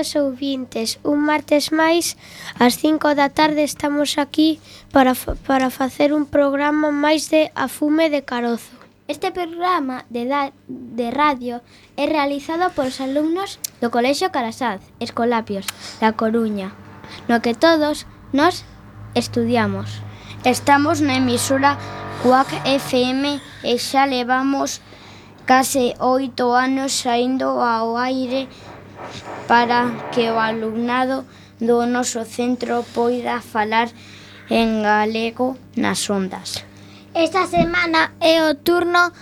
queridos 0.00 0.16
ouvintes, 0.16 0.98
un 1.04 1.20
martes 1.28 1.76
máis 1.76 2.16
ás 2.56 2.80
5 2.80 3.12
da 3.12 3.28
tarde 3.28 3.68
estamos 3.68 4.16
aquí 4.16 4.56
para, 4.96 5.12
para 5.44 5.68
facer 5.68 6.16
un 6.16 6.24
programa 6.24 6.88
máis 6.88 7.28
de 7.28 7.52
Afume 7.52 8.08
de 8.08 8.24
Carozo. 8.24 8.72
Este 9.12 9.28
programa 9.28 10.08
de, 10.08 10.24
da, 10.24 10.56
de 10.68 11.12
radio 11.12 11.60
é 12.00 12.08
realizado 12.08 12.72
por 12.72 12.88
os 12.88 12.96
alumnos 13.04 13.60
do 13.84 13.92
Colexio 13.92 14.32
Carasaz, 14.32 14.80
Escolapios, 15.04 15.68
da 16.00 16.16
Coruña, 16.16 16.72
no 17.28 17.44
que 17.44 17.52
todos 17.52 18.08
nos 18.32 18.64
estudiamos. 19.12 20.00
Estamos 20.48 21.04
na 21.04 21.20
emisora 21.20 21.76
Cuac 22.24 22.48
FM 22.64 23.36
e 23.68 23.76
xa 23.76 24.08
levamos 24.08 24.80
case 25.44 25.92
oito 26.00 26.56
anos 26.56 26.94
saindo 27.04 27.60
ao 27.60 28.00
aire 28.00 28.48
para 29.46 30.10
que 30.12 30.30
o 30.30 30.38
alumnado 30.38 31.24
do 31.60 31.84
noso 31.86 32.24
centro 32.24 32.82
poida 32.94 33.40
falar 33.40 33.88
en 34.48 34.82
galego 34.82 35.56
nas 35.76 36.08
ondas. 36.10 36.64
Esta 37.14 37.46
semana 37.46 38.12
é 38.20 38.42
o 38.42 38.54
turno 38.54 39.12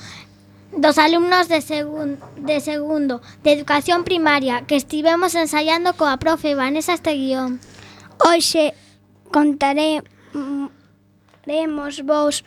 dos 0.73 0.99
alumnos 0.99 1.49
de, 1.49 1.61
segun, 1.61 2.19
de 2.37 2.61
segundo 2.61 3.21
de 3.43 3.53
educación 3.53 4.05
primaria 4.05 4.63
que 4.69 4.77
estivemos 4.77 5.35
ensaiando 5.35 5.97
coa 5.97 6.21
profe 6.21 6.55
Vanessa 6.55 6.93
Esteguión. 6.93 7.61
Hoxe 8.21 8.75
contaremos 9.33 10.05
mm, 10.35 12.07
vos 12.07 12.45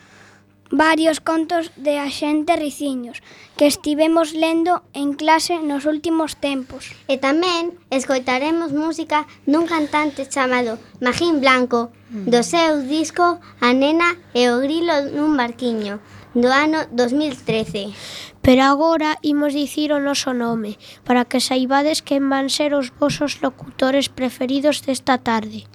varios 0.72 1.20
contos 1.20 1.70
de 1.76 1.98
axente 1.98 2.56
Riciños 2.56 3.22
que 3.56 3.66
estivemos 3.66 4.32
lendo 4.32 4.82
en 4.94 5.12
clase 5.12 5.60
nos 5.60 5.84
últimos 5.84 6.40
tempos. 6.40 6.96
E 7.12 7.20
tamén 7.20 7.76
escoitaremos 7.92 8.72
música 8.72 9.28
dun 9.44 9.68
cantante 9.68 10.24
chamado 10.24 10.80
Magín 11.04 11.44
Blanco, 11.44 11.92
mm. 12.08 12.32
do 12.32 12.40
seu 12.40 12.80
disco 12.88 13.36
A 13.60 13.76
nena 13.76 14.16
e 14.32 14.48
o 14.48 14.64
grilo 14.64 15.12
nun 15.12 15.36
barquiño, 15.36 16.00
do 16.32 16.48
ano 16.48 16.88
2013. 16.88 17.92
Pero 18.40 18.64
agora 18.64 19.20
imos 19.20 19.52
dicir 19.52 19.92
o 19.92 20.00
noso 20.00 20.32
nome, 20.32 20.80
para 21.04 21.28
que 21.28 21.44
saibades 21.44 22.00
quen 22.00 22.32
van 22.32 22.48
ser 22.48 22.72
os 22.72 22.88
vosos 22.96 23.44
locutores 23.44 24.08
preferidos 24.08 24.80
desta 24.88 25.20
tarde. 25.20 25.68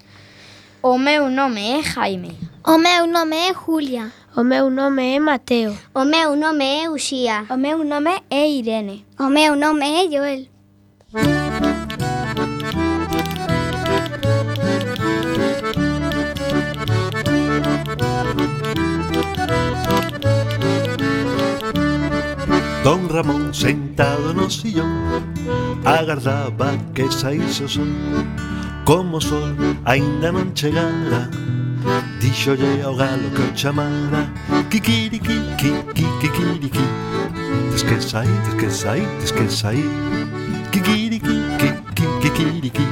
O 0.84 0.98
meu 0.98 1.30
nome 1.30 1.80
é 1.80 1.84
Jaime. 1.84 2.38
O 2.66 2.78
meu 2.78 3.08
nome 3.08 3.36
é 3.36 3.54
Julia. 3.54 4.12
O 4.36 4.44
meu 4.44 4.70
nome 4.70 5.16
é 5.16 5.20
Mateo. 5.20 5.76
O 5.94 6.06
meu 6.06 6.36
nome 6.36 6.84
é 6.84 6.90
Uxía. 6.90 7.46
O 7.50 7.58
meu 7.58 7.84
nome 7.84 8.22
é 8.30 8.48
Irene. 8.48 9.04
O 9.20 9.28
meu 9.28 9.56
nome 9.56 9.86
é 9.86 10.08
Joel. 10.12 10.46
Don 22.84 23.08
Ramón 23.08 23.54
sentado 23.54 24.34
no 24.34 24.50
sillón 24.50 25.34
Agardaba 25.84 26.78
que 26.94 27.12
saíse 27.12 27.64
o 27.64 27.68
sol 27.68 28.57
Como 28.88 29.18
o 29.18 29.22
sol 29.22 29.52
aínda 29.84 30.32
non 30.32 30.56
chegara. 30.56 31.28
Díxolle 32.24 32.80
ao 32.88 32.96
galo 32.96 33.28
que 33.36 33.44
o 33.44 33.52
chamara 33.52 34.32
Kikiriki, 34.72 35.44
kikiriki 35.92 36.86
Tes 37.72 37.84
que 37.84 38.00
sair, 38.00 38.32
tes 38.46 38.54
que 38.56 38.70
sair, 38.72 39.08
tes 39.20 39.32
que 39.32 39.50
sair 39.52 39.92
Kikiriki, 40.72 41.36
kikiriki 42.24 42.88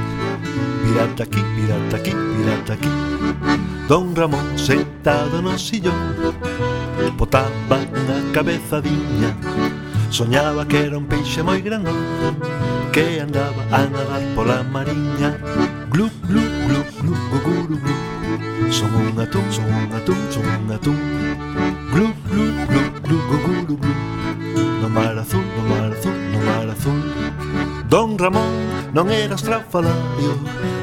Mirate 0.83 1.23
aquí, 1.23 1.39
mirate 1.55 1.95
aquí, 1.95 2.13
mirate 2.13 2.73
aquí. 2.73 2.91
Don 3.87 4.13
Ramón 4.13 4.59
sentado 4.59 5.41
no 5.41 5.57
sillón 5.57 5.95
Botaba 7.15 7.79
unha 7.79 8.19
cabezadiña. 8.35 9.31
Soñaba 10.11 10.67
que 10.67 10.91
era 10.91 10.99
un 10.99 11.07
peixe 11.07 11.39
moi 11.39 11.63
grandón 11.63 11.95
Que 12.91 13.23
andaba 13.23 13.63
a 13.71 13.87
nadar 13.87 14.23
pola 14.35 14.59
mariña. 14.59 15.39
Glu, 15.95 16.09
glu, 16.27 16.41
glu, 16.67 16.83
glu, 16.99 17.15
glu, 17.45 17.77
glu, 17.79 18.69
Son 18.69 18.93
un 18.93 19.17
atún, 19.17 19.43
son 19.49 19.63
un 19.63 19.93
atún, 19.95 20.17
son 20.29 20.43
un 20.45 20.69
atún 20.69 20.97
Glu, 21.93 22.07
glu, 22.29 22.45
glu, 22.67 22.81
glu, 23.01 23.17
glu, 23.29 23.63
glu, 23.63 23.77
glu 23.77 23.93
No 24.81 24.89
mar 24.89 25.17
azul, 25.17 25.45
no 25.55 25.63
mar 25.73 25.93
azul, 25.93 26.11
no 26.33 26.39
mar 26.47 26.69
azul. 26.69 26.99
Don 27.87 28.17
Ramón 28.17 28.51
non 28.91 29.07
era 29.09 29.35
estrafalario 29.35 30.35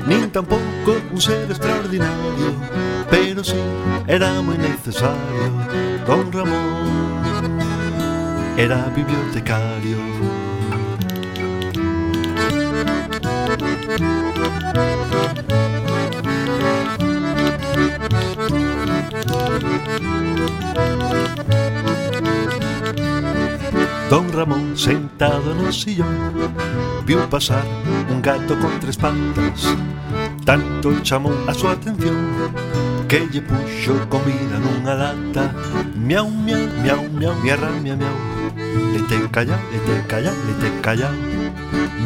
Nin 0.09 0.33
tampouco 0.33 0.97
un 1.13 1.21
ser 1.21 1.45
extraordinario 1.45 2.57
Pero 3.13 3.45
sí, 3.45 3.61
era 4.09 4.41
moi 4.41 4.57
necesario. 4.57 5.53
Don 6.09 6.33
Ramón 6.33 7.13
era 8.57 8.89
bibliotecario. 8.97 10.42
Don 24.09 24.33
Ramón 24.33 24.77
sentado 24.77 25.53
no 25.55 25.73
sillón 25.73 26.07
vio 27.05 27.29
pasar 27.29 27.65
un 28.09 28.23
gato 28.23 28.57
con 28.61 28.79
tres 28.79 28.97
patas. 28.97 29.75
Tanto 30.45 31.01
chamou 31.03 31.35
a 31.49 31.55
súa 31.55 31.73
atención 31.73 32.15
que 33.09 33.27
lle 33.33 33.43
puxo 33.43 33.99
comida 34.09 34.63
nunha 34.63 34.95
lata. 34.95 35.51
Miau, 35.97 36.31
miau, 36.31 36.63
miau, 36.85 37.03
miau, 37.19 37.35
miau, 37.43 37.59
miau, 37.83 37.97
miau. 37.99 38.17
Lete 38.95 39.27
calla, 39.35 39.59
lete 39.73 40.07
calla, 40.07 40.33
lete 40.47 40.71
calla. 40.81 41.11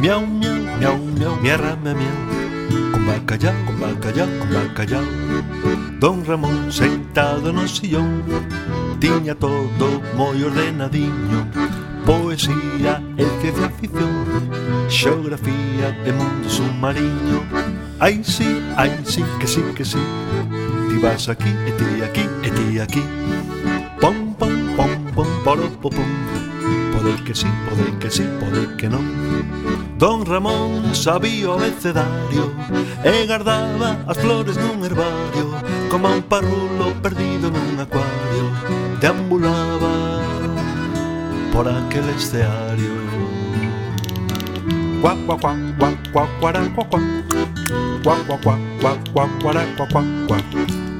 Miau, 0.00 0.24
miau, 0.26 0.65
miau, 0.78 0.96
miau, 1.18 1.34
mi 1.42 1.50
rama 1.50 1.92
miau, 1.94 2.18
con 2.92 3.02
bacallao, 3.06 3.54
con 3.66 3.76
bacallao, 3.80 4.28
con 4.38 4.48
bacallao. 4.52 5.04
Don 5.98 6.24
Ramón 6.24 6.70
sentado 6.70 7.52
no 7.52 7.66
sillón, 7.66 8.22
tiña 9.00 9.34
todo 9.34 10.02
moi 10.12 10.36
ordenadiño, 10.44 11.48
poesía 12.04 13.00
e 13.16 13.24
ciencia 13.40 13.72
ficción, 13.80 14.12
xeografía 14.92 15.96
e 16.04 16.12
mundo 16.12 16.48
submarino. 16.52 17.40
Ai 17.96 18.20
sí, 18.20 18.60
ai 18.76 18.92
sí, 19.08 19.24
que 19.40 19.48
sí, 19.48 19.64
que 19.72 19.84
sí, 19.84 20.02
ti 20.92 20.96
vas 21.00 21.28
aquí, 21.32 21.48
eh, 21.48 21.68
e 21.68 21.72
ti 21.72 21.88
aquí, 22.04 22.24
eh, 22.44 22.48
e 22.48 22.50
ti 22.52 22.64
aquí. 22.78 23.02
Pom, 23.96 24.36
pom, 24.36 24.52
pom, 24.76 24.92
pom, 25.16 25.30
poro, 25.40 25.66
pom, 25.80 25.92
pom, 25.96 26.10
pode 26.92 27.16
que 27.24 27.34
sí, 27.34 27.48
pode 27.64 27.88
que 27.96 28.10
sí, 28.12 28.24
pode 28.36 28.76
que 28.76 28.88
non. 28.92 29.04
Don 29.98 30.26
Ramón 30.26 30.94
sabía 30.94 31.48
o 31.48 31.54
abecedario 31.54 32.52
E 33.02 33.24
guardaba 33.24 33.96
as 34.04 34.18
flores 34.20 34.60
nun 34.60 34.84
herbario 34.84 35.56
Como 35.88 36.12
un 36.12 36.20
parrulo 36.20 36.92
perdido 37.00 37.48
nun 37.48 37.80
acuario 37.80 38.44
Deambulaba 39.00 40.20
por 41.48 41.64
aquel 41.64 42.04
esteario 42.12 42.92
Cuac, 45.00 45.16
cuac, 45.24 45.40
cuac, 45.40 45.58
cuac, 45.78 45.96
cuac, 46.12 46.30
cuaran, 46.40 46.66
cuac, 46.76 46.88
cuac 46.92 47.04
Cuac, 48.04 48.20
cuac, 48.26 48.40
cuac, 48.44 48.60
cuac, 48.82 49.00
cuac, 49.12 49.30
cuaran, 49.40 49.68
cuac, 49.76 49.90
cuac, 49.92 50.06
cuac 50.28 50.44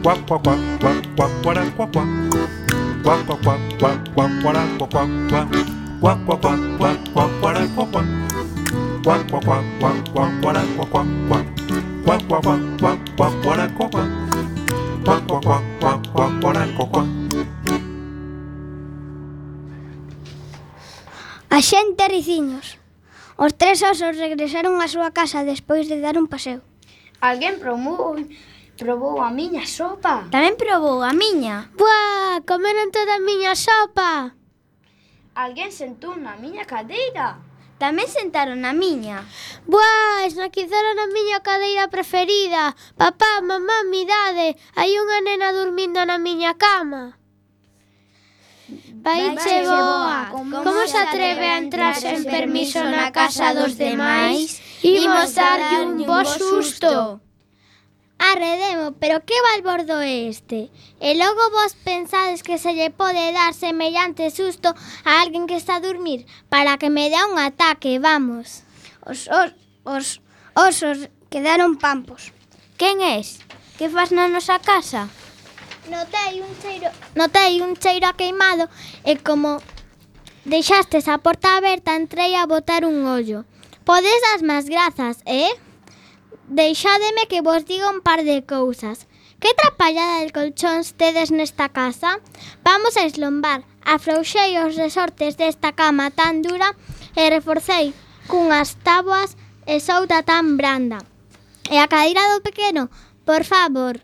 Cuac, 0.03 0.21
cuac, 0.25 0.41
cuac, 0.43 0.61
cuac, 0.81 0.99
cuac, 1.17 1.33
cuaran, 1.43 1.69
cuac, 1.77 1.91
cuac 1.93 2.09
Cuac, 3.05 3.21
cuac, 3.27 3.41
cuac, 3.45 3.61
cuac, 3.77 3.99
cuac, 4.15 4.33
cuaran, 4.43 4.69
cuac, 4.79 4.91
cuac 4.97 5.49
Cuac, 6.01 6.19
cuac, 6.25 6.41
cuac, 6.41 6.65
cuac, 6.81 7.13
cuac, 7.13 7.31
cuaran, 7.41 7.69
cuac, 7.77 7.91
cuac 7.93 8.46
A 9.07 9.13
xente 21.63 22.09
riciños. 22.11 22.83
Os 23.39 23.55
tres 23.55 23.87
osos 23.87 24.19
regresaron 24.19 24.83
á 24.83 24.91
súa 24.91 25.15
casa 25.15 25.47
despois 25.47 25.87
de 25.87 26.03
dar 26.03 26.19
un 26.19 26.27
paseo. 26.27 26.67
Alguén 27.23 27.63
promou, 27.63 28.19
probou 28.75 29.23
a 29.23 29.31
miña 29.31 29.71
sopa. 29.71 30.27
Tamén 30.35 30.59
probou 30.59 31.07
a 31.07 31.15
miña. 31.15 31.71
Buah, 31.79 32.43
comeron 32.43 32.91
toda 32.91 33.23
a 33.23 33.23
miña 33.23 33.55
sopa. 33.55 34.35
Alguén 35.39 35.71
sentou 35.71 36.19
na 36.19 36.35
miña 36.35 36.67
cadeira. 36.67 37.46
Tamén 37.77 38.09
sentaron 38.09 38.65
na 38.65 38.73
miña. 38.73 39.29
Buah, 39.69 40.25
esnaquizaron 40.25 40.97
a 40.97 41.07
miña 41.13 41.45
cadeira 41.45 41.93
preferida. 41.93 42.73
Papá, 42.97 43.45
mamá, 43.45 43.85
midade, 43.85 44.57
hai 44.73 44.97
unha 44.97 45.21
nena 45.21 45.53
dormindo 45.53 46.01
na 46.09 46.17
miña 46.17 46.57
cama. 46.57 47.21
Vaiche 49.05 49.63
boa, 49.63 50.33
como, 50.33 50.65
como 50.65 50.83
se 50.89 50.99
atreve 50.99 51.47
a 51.47 51.61
entrar 51.61 51.95
sen 51.95 52.25
permiso 52.25 52.81
na 52.83 53.13
casa 53.13 53.53
dos 53.53 53.77
demais? 53.77 54.59
Imos 54.83 55.37
darlle 55.37 55.85
un 55.85 56.03
bo 56.09 56.25
susto. 56.25 57.21
Arredemo, 58.19 58.93
pero 58.99 59.25
que 59.25 59.37
balbordo 59.53 60.01
é 60.01 60.29
este? 60.33 60.73
E 61.01 61.13
logo 61.21 61.53
vos 61.53 61.77
pensades 61.85 62.41
que 62.41 62.57
se 62.57 62.73
lle 62.73 62.89
pode 62.89 63.33
dar 63.33 63.53
semellante 63.53 64.33
susto 64.33 64.73
a 65.05 65.21
alguén 65.21 65.45
que 65.45 65.61
está 65.61 65.77
a 65.77 65.85
dormir 65.85 66.25
para 66.49 66.81
que 66.81 66.89
me 66.89 67.13
dea 67.13 67.29
un 67.29 67.37
ataque, 67.37 68.01
vamos. 68.01 68.65
Os, 69.05 69.29
os, 69.29 69.53
os 69.85 70.07
osos 70.57 71.13
quedaron 71.29 71.77
pampos. 71.77 72.33
Quen 72.81 73.05
és? 73.05 73.45
Que 73.77 73.93
faz 73.93 74.09
na 74.17 74.33
nosa 74.33 74.57
casa? 74.65 75.13
Notei 75.93 76.41
un 76.41 76.53
cheiro, 76.59 76.89
notei 77.15 77.61
un 77.61 77.77
cheiro 77.77 78.09
a 78.09 78.17
queimado 78.17 78.67
e 79.05 79.21
como 79.21 79.61
deixastes 80.49 81.07
a 81.07 81.21
porta 81.21 81.61
aberta 81.61 81.93
entrei 81.95 82.33
a 82.35 82.49
botar 82.49 82.89
un 82.89 83.05
ollo. 83.05 83.45
Podes 83.85 84.23
as 84.35 84.43
más 84.43 84.65
grazas, 84.67 85.21
eh? 85.29 85.53
deixádeme 86.49 87.27
que 87.29 87.43
vos 87.43 87.65
diga 87.65 87.91
un 87.91 88.01
par 88.01 88.25
de 88.25 88.43
cousas. 88.47 89.07
Que 89.41 89.53
trapallada 89.55 90.25
de 90.25 90.33
colchóns 90.33 90.97
tedes 90.97 91.31
nesta 91.31 91.69
casa? 91.69 92.21
Vamos 92.65 92.97
a 92.97 93.05
eslombar. 93.05 93.65
Afrouxei 93.85 94.59
os 94.59 94.75
resortes 94.77 95.37
desta 95.37 95.73
cama 95.73 96.11
tan 96.11 96.43
dura 96.43 96.75
e 97.15 97.29
reforcei 97.29 97.93
cunhas 98.27 98.75
táboas 98.83 99.37
e 99.67 99.79
souta 99.79 100.23
tan 100.23 100.57
branda. 100.57 100.99
E 101.71 101.77
a 101.79 101.87
cadeira 101.87 102.23
do 102.33 102.41
pequeno, 102.41 102.89
por 103.29 103.45
favor, 103.45 104.01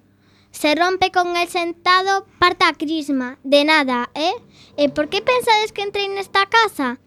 se 0.52 0.74
rompe 0.74 1.10
con 1.10 1.34
el 1.36 1.48
sentado, 1.48 2.26
parta 2.38 2.68
a 2.68 2.74
crisma. 2.74 3.38
De 3.42 3.64
nada, 3.64 4.10
eh? 4.14 4.36
E 4.76 4.88
por 4.92 5.08
que 5.08 5.22
pensades 5.22 5.72
que 5.72 5.82
entrei 5.82 6.08
nesta 6.12 6.46
casa? 6.46 7.00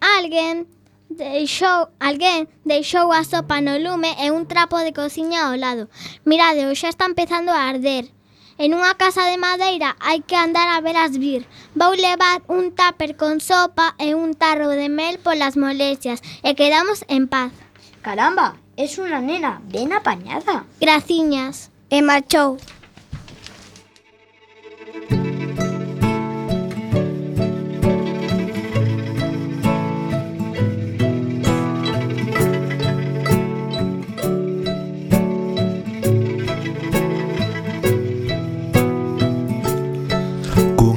Alguén 0.00 0.70
Deixou, 1.12 1.92
alguén 2.00 2.48
deixou 2.64 3.12
a 3.12 3.20
sopa 3.20 3.60
no 3.60 3.76
lume 3.76 4.16
e 4.16 4.32
un 4.32 4.48
trapo 4.48 4.80
de 4.80 4.96
cociña 4.96 5.44
ao 5.44 5.60
lado. 5.60 5.92
Mirade, 6.24 6.64
xa 6.72 6.88
está 6.88 7.04
empezando 7.04 7.52
a 7.52 7.68
arder. 7.68 8.08
En 8.56 8.72
unha 8.72 8.96
casa 8.96 9.28
de 9.28 9.36
madeira 9.36 9.92
hai 10.00 10.24
que 10.24 10.40
andar 10.40 10.72
a 10.72 10.80
veras 10.80 11.20
vir. 11.20 11.44
Vou 11.76 11.92
levar 11.92 12.40
un 12.48 12.72
tupper 12.72 13.12
con 13.20 13.44
sopa 13.44 13.92
e 14.00 14.16
un 14.16 14.32
tarro 14.32 14.72
de 14.72 14.88
mel 14.88 15.20
polas 15.20 15.60
molestias 15.60 16.24
e 16.40 16.56
quedamos 16.56 17.04
en 17.12 17.28
paz. 17.28 17.52
Caramba, 18.00 18.56
es 18.80 18.96
unha 18.96 19.20
nena 19.20 19.60
ben 19.68 19.92
apañada. 19.92 20.64
Graciñas. 20.80 21.68
E 21.92 22.00
marchou. 22.00 22.56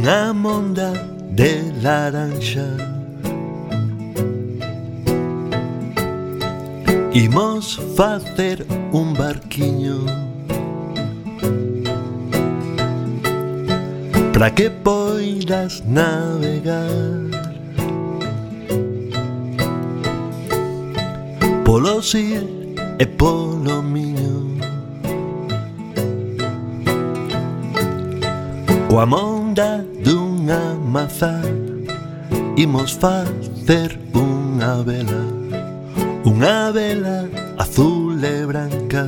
una 0.05 0.33
monda 0.33 0.93
de 1.31 1.73
laranxa 1.81 2.67
Imos 7.11 7.81
facer 7.97 8.67
un 8.91 9.15
barquiño 9.15 10.05
Pra 14.31 14.53
que 14.53 14.69
poidas 14.69 15.81
navegar. 15.87 16.91
Polo 21.63 22.01
sir 22.01 22.43
e 22.99 23.05
polo 23.05 23.81
miño. 23.81 24.59
O 28.91 28.99
amor 28.99 29.44
onda 29.55 29.85
dunha 30.03 30.59
mazá 30.85 31.39
Imos 32.57 32.91
facer 32.91 33.97
unha 34.13 34.83
vela 34.83 35.23
Unha 36.25 36.71
vela 36.73 37.29
azul 37.57 38.19
e 38.21 38.45
branca 38.45 39.07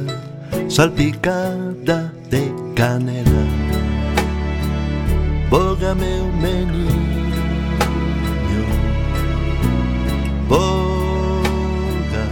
Salpicada 0.69 2.13
de 2.29 2.51
canela. 2.75 3.43
Boga 5.49 5.93
meu 5.95 6.25
meniño 6.43 6.95
Boga, 10.47 12.25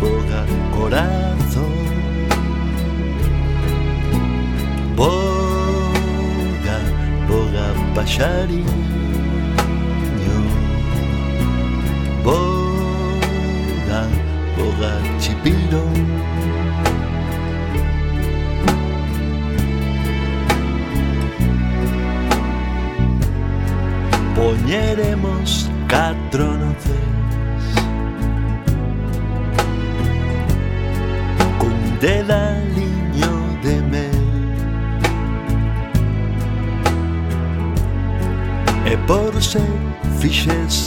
boga, 0.00 0.40
corazón. 0.74 1.89
Chariño, 8.20 8.66
boda, 12.22 14.02
boga, 14.58 14.92
chipiro. 15.18 15.89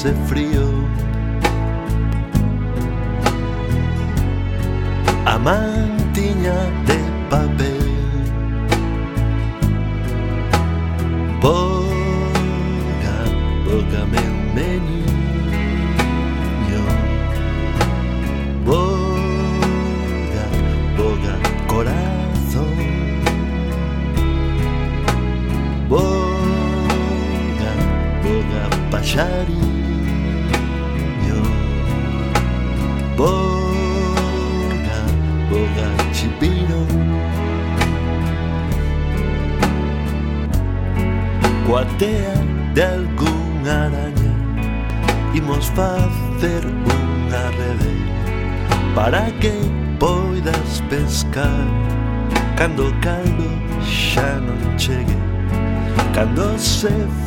se 0.03 0.11
frío. 0.27 0.52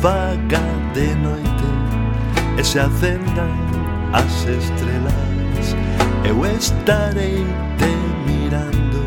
vaga 0.01 0.61
de 0.93 1.15
noite 1.15 1.47
E 2.57 2.63
se 2.63 2.79
acendan 2.79 3.51
as 4.13 4.45
estrelas. 4.45 5.75
Eu 6.23 6.45
estarei 6.45 7.45
te 7.77 7.91
mirando 8.25 9.01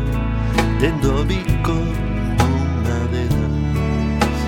Tendo 0.79 1.21
o 1.21 1.25
bico 1.25 1.71
nunha 1.71 2.99
delas. 3.11 4.39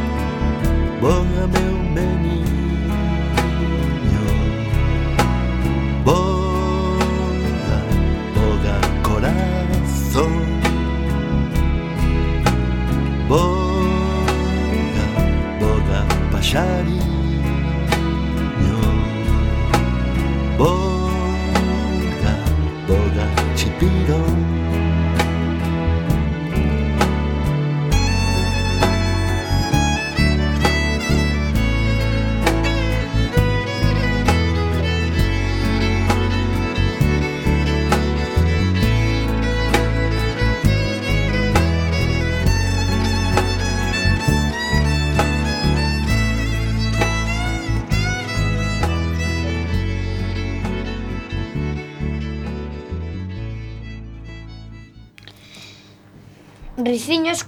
Boga 1.02 1.48
meu 1.48 1.73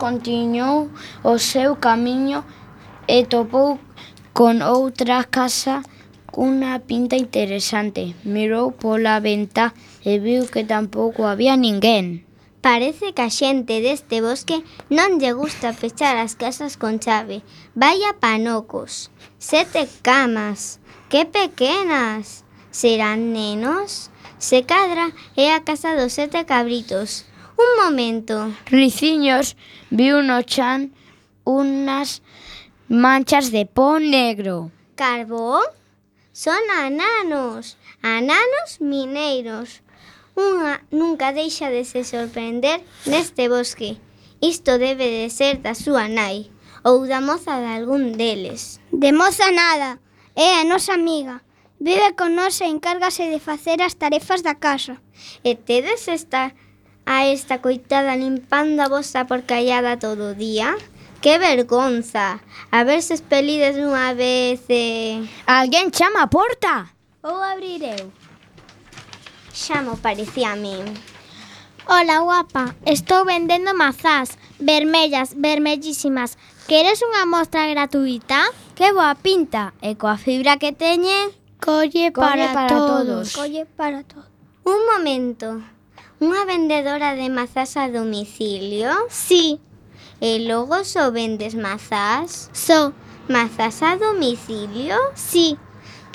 continuou 0.05 0.91
o 1.23 1.39
seu 1.39 1.81
camiño 1.81 2.45
e 3.07 3.25
topou 3.25 3.81
con 4.37 4.61
outra 4.61 5.25
casa 5.25 5.81
cunha 6.29 6.77
pinta 6.77 7.17
interesante. 7.17 8.13
Mirou 8.21 8.69
pola 8.69 9.17
ventá 9.17 9.73
e 10.05 10.21
viu 10.21 10.45
que 10.45 10.61
tampouco 10.61 11.25
había 11.25 11.57
ninguén. 11.57 12.21
Parece 12.61 13.17
que 13.17 13.25
a 13.25 13.33
xente 13.33 13.81
deste 13.81 14.21
bosque 14.21 14.61
non 14.93 15.17
lle 15.17 15.33
gusta 15.33 15.73
fechar 15.73 16.21
as 16.21 16.37
casas 16.37 16.77
con 16.77 17.01
chave. 17.01 17.41
Vaya 17.73 18.13
panocos. 18.21 19.09
Sete 19.41 19.89
camas. 20.05 20.77
Que 21.09 21.25
pequenas. 21.25 22.45
Serán 22.69 23.33
nenos? 23.33 24.13
Se 24.37 24.69
cadra 24.69 25.17
é 25.33 25.49
a 25.49 25.65
casa 25.65 25.97
dos 25.97 26.13
sete 26.13 26.45
cabritos. 26.45 27.25
Un 27.57 27.83
momento. 27.83 28.53
Riciños 28.67 29.55
viu 29.89 30.21
no 30.21 30.41
chan 30.43 30.91
unas 31.43 32.21
manchas 32.89 33.51
de 33.51 33.65
pó 33.65 33.99
negro. 33.99 34.71
Carbón? 34.95 35.63
Son 36.31 36.59
ananos, 36.69 37.77
ananos 38.01 38.81
mineiros. 38.81 39.81
Unha 40.35 40.83
nunca 40.91 41.31
deixa 41.31 41.71
de 41.71 41.87
se 41.87 42.03
sorprender 42.03 42.83
neste 43.07 43.47
bosque. 43.47 44.03
Isto 44.43 44.75
debe 44.75 45.07
de 45.07 45.31
ser 45.31 45.63
da 45.63 45.71
súa 45.71 46.11
nai 46.11 46.51
ou 46.83 47.07
da 47.07 47.23
moza 47.23 47.55
de 47.63 47.71
algún 47.71 48.19
deles. 48.19 48.83
De 48.91 49.15
moza 49.15 49.47
nada, 49.55 50.03
é 50.35 50.59
a 50.59 50.67
nosa 50.67 50.99
amiga. 50.99 51.39
Vive 51.79 52.15
con 52.19 52.35
nós 52.35 52.59
e 52.59 52.67
encárgase 52.67 53.31
de 53.31 53.39
facer 53.39 53.79
as 53.79 53.95
tarefas 53.95 54.43
da 54.43 54.55
casa. 54.59 54.99
E 55.39 55.55
tedes 55.55 56.11
esta 56.11 56.51
a 57.05 57.25
esta 57.25 57.61
coitada 57.61 58.15
limpando 58.15 58.81
a 58.81 58.89
vosa 58.89 59.25
porcallada 59.25 59.97
todo 59.97 60.31
o 60.31 60.35
día? 60.35 60.75
Que 61.21 61.37
vergonza! 61.39 62.41
A 62.71 62.83
ver 62.83 63.01
se 63.01 63.13
espelides 63.13 63.77
unha 63.77 64.13
vez 64.13 64.61
e... 64.69 65.25
Alguén 65.45 65.89
chama 65.89 66.25
a 66.25 66.29
porta? 66.29 66.93
Ou 67.25 67.41
abrir 67.41 67.81
eu? 67.81 68.13
Chamo, 69.53 69.97
parecía 69.97 70.53
a 70.53 70.55
min. 70.55 70.85
Hola, 71.87 72.21
guapa, 72.21 72.75
estou 72.85 73.25
vendendo 73.25 73.73
mazás, 73.73 74.37
vermellas, 74.59 75.33
vermellísimas. 75.37 76.37
Queres 76.65 77.01
unha 77.05 77.29
mostra 77.29 77.69
gratuita? 77.69 78.49
Que 78.73 78.89
boa 78.89 79.13
pinta, 79.13 79.77
e 79.81 79.93
coa 79.93 80.17
fibra 80.17 80.57
que 80.57 80.73
teñe... 80.73 81.29
Colle 81.61 82.11
para, 82.13 82.29
colle 82.29 82.47
para 82.53 82.69
todos. 82.69 83.05
todos. 83.05 83.27
Colle 83.33 83.63
para 83.65 84.05
todos. 84.05 84.29
Un 84.65 84.81
momento, 84.89 85.61
unha 86.23 86.47
vendedora 86.47 87.15
de 87.15 87.27
mazás 87.27 87.75
a 87.75 87.91
domicilio? 87.91 88.91
Sí. 89.11 89.59
E 90.23 90.39
logo 90.47 90.87
só 90.87 91.11
vendes 91.11 91.55
mazás? 91.55 92.49
Só. 92.55 92.95
Mazás 93.27 93.83
a 93.83 93.97
domicilio? 93.97 94.95
Sí. 95.15 95.57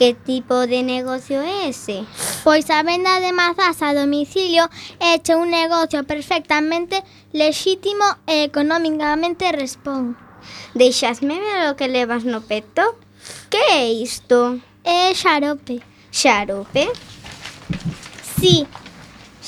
Que 0.01 0.15
tipo 0.15 0.65
de 0.65 0.83
negocio 0.83 1.45
é 1.45 1.69
ese? 1.69 2.09
Pois 2.43 2.71
a 2.71 2.83
venda 2.83 3.21
de 3.21 3.37
mazás 3.37 3.83
a 3.85 3.93
domicilio 3.93 4.65
é 4.97 5.21
che 5.21 5.37
un 5.37 5.53
negocio 5.53 6.05
perfectamente 6.09 7.05
lexítimo 7.37 8.07
e 8.25 8.49
económicamente 8.49 9.53
respón. 9.53 10.17
Deixasme 10.73 11.37
ver 11.37 11.69
o 11.69 11.77
que 11.77 11.93
levas 11.93 12.25
no 12.25 12.41
peto? 12.41 12.97
Que 13.53 13.61
é 13.77 13.93
isto? 13.93 14.57
É 14.81 15.13
xarope. 15.13 15.85
Xarope? 16.11 16.89
Sí, 18.41 18.67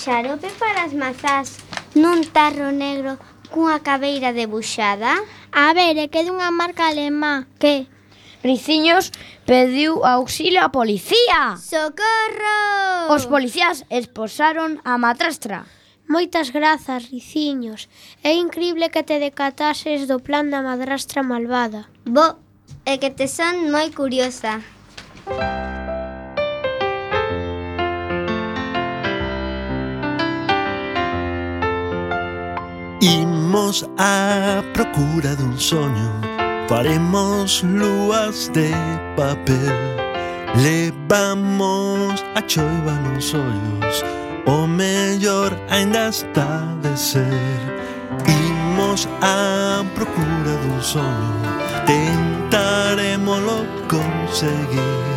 Xarope 0.02 0.50
para 0.58 0.82
as 0.82 0.94
mazás 0.98 1.48
nun 1.94 2.26
tarro 2.34 2.74
negro 2.74 3.22
cunha 3.54 3.78
cabeira 3.86 4.34
debuxada? 4.34 5.22
A 5.54 5.70
ver, 5.78 5.94
é 5.94 6.10
que 6.10 6.26
dunha 6.26 6.50
marca 6.50 6.90
alemá 6.90 7.46
que 7.62 7.86
Riciños 8.42 9.14
pediu 9.46 10.02
auxilio 10.02 10.58
á 10.66 10.74
policía. 10.74 11.54
Socorro! 11.54 13.14
Os 13.14 13.30
policías 13.30 13.86
esposaron 13.94 14.82
a 14.82 14.98
matrastra. 14.98 15.70
Moitas 16.10 16.50
grazas, 16.50 17.06
Riciños. 17.06 17.86
É 18.26 18.34
increíble 18.34 18.90
que 18.90 19.06
te 19.06 19.22
decatases 19.22 20.10
do 20.10 20.18
plan 20.18 20.50
da 20.50 20.66
madrastra 20.66 21.22
malvada. 21.22 21.86
Bo, 22.02 22.42
é 22.82 22.98
que 22.98 23.14
te 23.14 23.30
son 23.30 23.70
moi 23.70 23.94
curiosa. 23.94 24.58
Imos 33.02 33.82
á 33.98 34.62
procura 34.72 35.34
dun 35.34 35.58
soño 35.58 36.22
Faremos 36.70 37.66
lúas 37.66 38.46
de 38.54 38.70
papel. 39.18 39.74
Levamos 40.54 42.24
a 42.36 42.40
choiva 42.46 42.94
nos 43.02 43.34
ollos. 43.34 44.04
O 44.46 44.68
mellor 44.68 45.50
ainda 45.68 46.10
está 46.14 46.62
de 46.80 46.96
ser. 46.96 47.58
Imos 48.22 49.08
á 49.20 49.82
procura 49.96 50.54
dun 50.62 50.80
soño 50.80 51.42
Tentaremoslo 51.90 53.66
conseguir. 53.90 55.10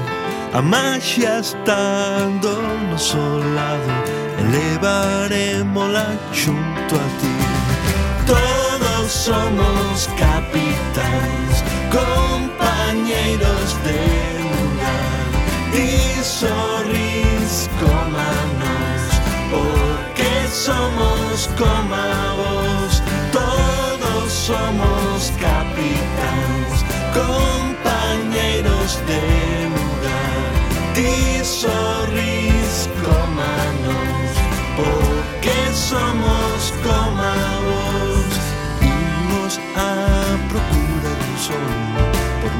A 0.57 0.61
magia 0.61 1.37
estando 1.37 2.49
no 2.89 2.97
solado 2.97 3.93
Elevaremosla 4.41 6.17
xunto 6.33 6.95
a 6.95 7.07
ti. 7.21 7.54
todos 9.05 9.13
somos 9.13 10.09
capitanes, 10.17 11.63
compañeros 11.91 13.77
de 13.83 14.01
lugar. 14.41 15.29
Y 15.73 16.23
comanos, 17.79 19.01
porque 19.51 20.31
somos 20.49 21.47
comavos, 21.55 23.03
todos 23.31 24.33
somos 24.33 25.31
capitanes, 25.39 26.83
compañeros 27.13 28.89
de 29.05 29.21
lugar. 29.69 30.49
Y 30.97 31.43
sorris 31.45 32.89
comanos, 33.03 34.31
porque 34.75 35.55
somos 35.73 36.44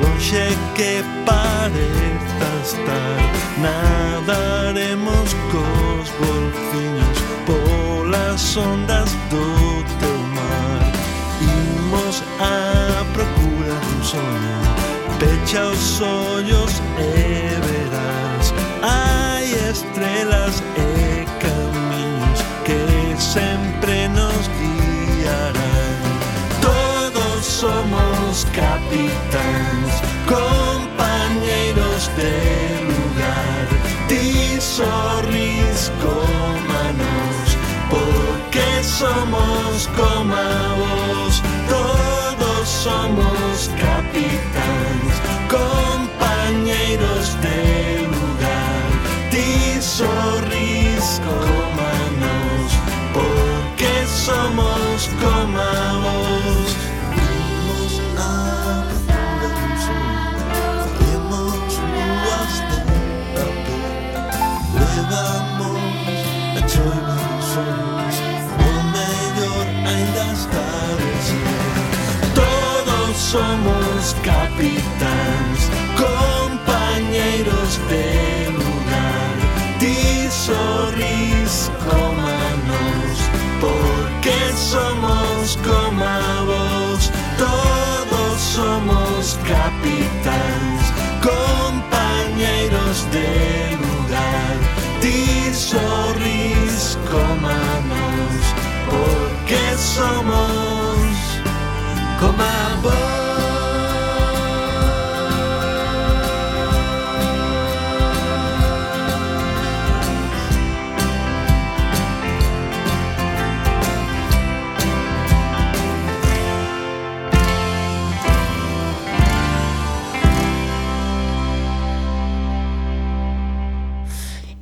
non 0.06 0.20
sei 0.20 0.56
que 0.76 1.04
pareza 1.26 2.50
estar. 2.64 3.18
Nadaremos 3.66 5.30
cos 5.52 6.08
golfiños 6.22 7.18
polas 7.48 8.58
ondas 8.58 9.12
do 9.32 9.84
teu 10.00 10.20
mar. 10.38 10.82
Imos 11.42 12.24
a 12.40 13.04
procura 13.14 13.74
dun 13.84 14.04
sonho 14.04 14.56
Pecha 15.20 15.64
os 15.68 16.02
ollos 16.02 16.74
e 17.00 17.12
verás. 17.68 18.54
Hai 18.82 19.46
estrelas 19.70 20.62
e 20.78 21.26
camiños 21.44 22.40
que 22.66 22.82
sempre 23.18 23.75
capitáns 28.56 29.94
Compañeros 30.26 32.10
de 32.16 32.34
lugar. 32.90 33.68
Ti 34.08 34.60
sorris 34.60 35.92
comanos 36.02 37.58
Porque 37.90 38.84
somos 38.84 39.88
comanos 39.96 40.75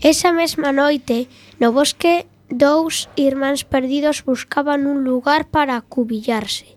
Esa 0.04 0.34
mesma 0.34 0.74
noite, 0.74 1.30
no 1.62 1.72
bosque, 1.72 2.28
dous 2.52 3.08
irmáns 3.16 3.64
perdidos 3.64 4.22
buscaban 4.28 4.86
un 4.86 5.08
lugar 5.08 5.48
para 5.48 5.80
acubillarse. 5.80 6.73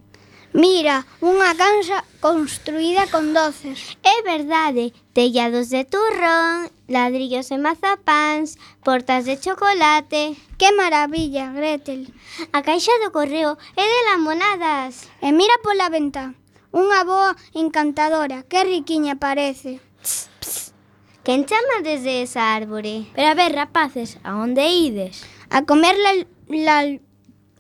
Mira, 0.57 1.05
unha 1.21 1.53
casa 1.53 2.01
construída 2.25 3.05
con 3.13 3.37
doces. 3.37 4.01
É 4.01 4.25
verdade, 4.25 4.97
tellados 5.13 5.69
de 5.69 5.85
turrón, 5.85 6.73
ladrillos 6.89 7.53
de 7.53 7.61
mazapáns, 7.61 8.57
portas 8.81 9.29
de 9.29 9.37
chocolate... 9.37 10.41
Que 10.57 10.73
maravilla, 10.73 11.53
Gretel. 11.53 12.09
A 12.57 12.65
caixa 12.65 12.89
do 13.05 13.13
correo 13.13 13.61
é 13.77 13.85
de 13.85 14.01
lamonadas. 14.09 15.05
E 15.21 15.29
mira 15.29 15.61
pola 15.61 15.93
ventá, 15.93 16.33
unha 16.73 17.05
boa 17.05 17.37
encantadora, 17.53 18.41
que 18.49 18.65
riquiña 18.65 19.21
parece. 19.21 19.77
Tss, 20.01 20.33
ps. 20.41 20.73
Quen 21.21 21.45
chama 21.45 21.85
desde 21.85 22.25
esa 22.25 22.57
árbore? 22.57 23.13
Pero 23.13 23.29
a 23.29 23.37
ver, 23.37 23.53
rapaces, 23.53 24.17
a 24.25 24.41
onde 24.41 24.65
ides? 24.65 25.21
A 25.53 25.69
comer 25.69 26.01
la, 26.01 26.13
la 26.49 26.77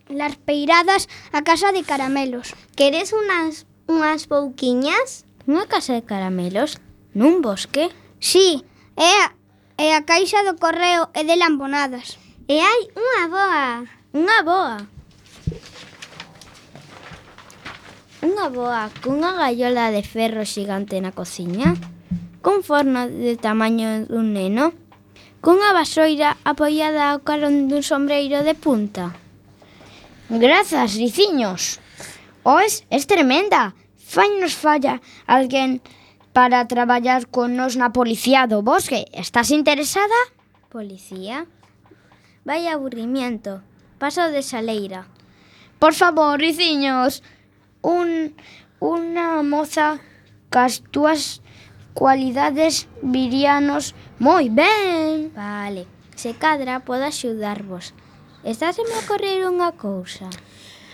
Las 0.08 0.36
Peiradas, 0.36 1.08
a 1.32 1.42
Casa 1.42 1.72
de 1.72 1.82
Caramelos. 1.82 2.54
Queres 2.76 3.12
unhas, 3.12 3.66
unhas 3.90 4.30
pouquiñas? 4.30 5.26
Unha 5.46 5.66
casa 5.66 5.94
de 5.94 6.02
caramelos? 6.02 6.82
Nun 7.14 7.42
bosque? 7.42 7.90
Sí, 8.18 8.66
é 8.98 9.10
a, 9.22 9.26
é 9.78 9.94
a 9.94 10.02
caixa 10.02 10.42
do 10.46 10.58
correo 10.58 11.10
e 11.14 11.22
de 11.22 11.34
lambonadas. 11.38 12.18
E 12.50 12.58
hai 12.62 12.80
unha 12.94 13.22
boa. 13.30 13.66
Unha 14.14 14.38
boa. 14.42 14.76
Unha 18.22 18.46
boa 18.50 18.90
cunha 19.02 19.34
gaiola 19.34 19.90
de 19.94 20.02
ferro 20.02 20.42
xigante 20.42 20.98
na 21.02 21.14
cociña, 21.14 21.74
cun 22.42 22.62
forno 22.62 23.06
de 23.06 23.38
tamaño 23.38 24.06
dun 24.06 24.34
neno, 24.34 24.74
cunha 25.42 25.74
vasoira 25.74 26.38
apoiada 26.42 27.10
ao 27.10 27.22
carón 27.26 27.70
dun 27.70 27.82
sombreiro 27.86 28.42
de 28.46 28.54
punta. 28.54 29.25
Grazas, 30.28 30.94
riciños. 30.96 31.78
Ois, 32.42 32.84
es 32.90 33.06
tremenda. 33.06 33.74
Fai 33.96 34.26
nos 34.40 34.54
falla 34.54 35.00
alguén 35.26 35.82
para 36.32 36.66
traballar 36.66 37.30
con 37.30 37.54
nos 37.54 37.78
na 37.78 37.94
policía 37.94 38.50
do 38.50 38.62
bosque. 38.62 39.06
Estás 39.14 39.54
interesada? 39.54 40.18
Policía? 40.70 41.46
Vai 42.42 42.66
aburrimiento. 42.66 43.62
Paso 44.02 44.26
de 44.34 44.42
Saleira. 44.42 45.06
Por 45.78 45.94
favor, 45.94 46.38
riciños. 46.42 47.22
Un, 47.86 48.34
unha 48.82 49.46
moza 49.46 50.02
cas 50.50 50.82
túas 50.90 51.38
cualidades 51.94 52.90
viríanos 52.98 53.94
moi 54.18 54.50
ben. 54.50 55.30
Vale, 55.38 55.86
se 56.18 56.34
cadra 56.34 56.82
podo 56.82 57.06
axudarvos. 57.06 57.94
Estáseme 58.46 58.94
me 58.94 59.02
ocorrer 59.02 59.42
unha 59.42 59.74
cousa. 59.74 60.30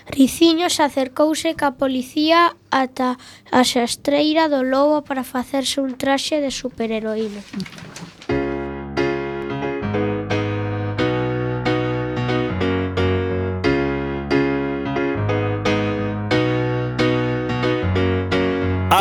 Riciño 0.09 0.73
acercouse 0.73 1.53
ca 1.53 1.77
policía 1.77 2.57
ata 2.73 3.21
a 3.53 3.61
xastreira 3.61 4.49
do 4.49 4.65
lobo 4.65 5.05
para 5.05 5.21
facerse 5.21 5.85
un 5.85 5.93
traxe 6.01 6.41
de 6.41 6.49
superheroína. 6.49 7.45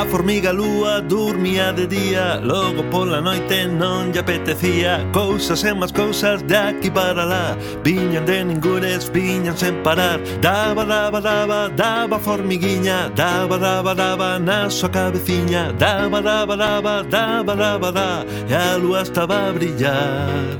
A 0.01 0.05
formiga 0.05 0.51
lúa 0.51 0.99
dormía 0.99 1.71
de 1.71 1.85
día 1.85 2.41
Logo 2.41 2.81
pola 2.89 3.21
noite 3.21 3.69
non 3.69 4.09
lle 4.09 4.25
apetecía. 4.25 4.97
Cousas 5.13 5.61
e 5.61 5.77
máis 5.77 5.93
cousas 5.93 6.41
de 6.41 6.57
aquí 6.57 6.89
para 6.89 7.21
lá 7.21 7.53
Viñan 7.85 8.25
de 8.25 8.41
ningures, 8.41 9.13
viñan 9.13 9.53
sen 9.53 9.77
parar. 9.85 10.17
Daba, 10.41 10.89
daba, 10.89 11.21
daba, 11.21 11.69
daba 11.69 12.17
formiguiña 12.17 13.13
Daba, 13.13 13.61
daba, 13.61 13.93
daba 13.93 14.41
na 14.41 14.73
súa 14.73 14.89
cabeciña. 14.89 15.69
Daba, 15.77 16.17
daba, 16.17 16.57
daba, 16.57 17.05
daba, 17.05 17.53
daba, 17.53 17.89
daba 17.93 18.25
E 18.49 18.57
a 18.57 18.81
lúa 18.81 19.05
estaba 19.05 19.49
a 19.49 19.53
brillar. 19.53 20.57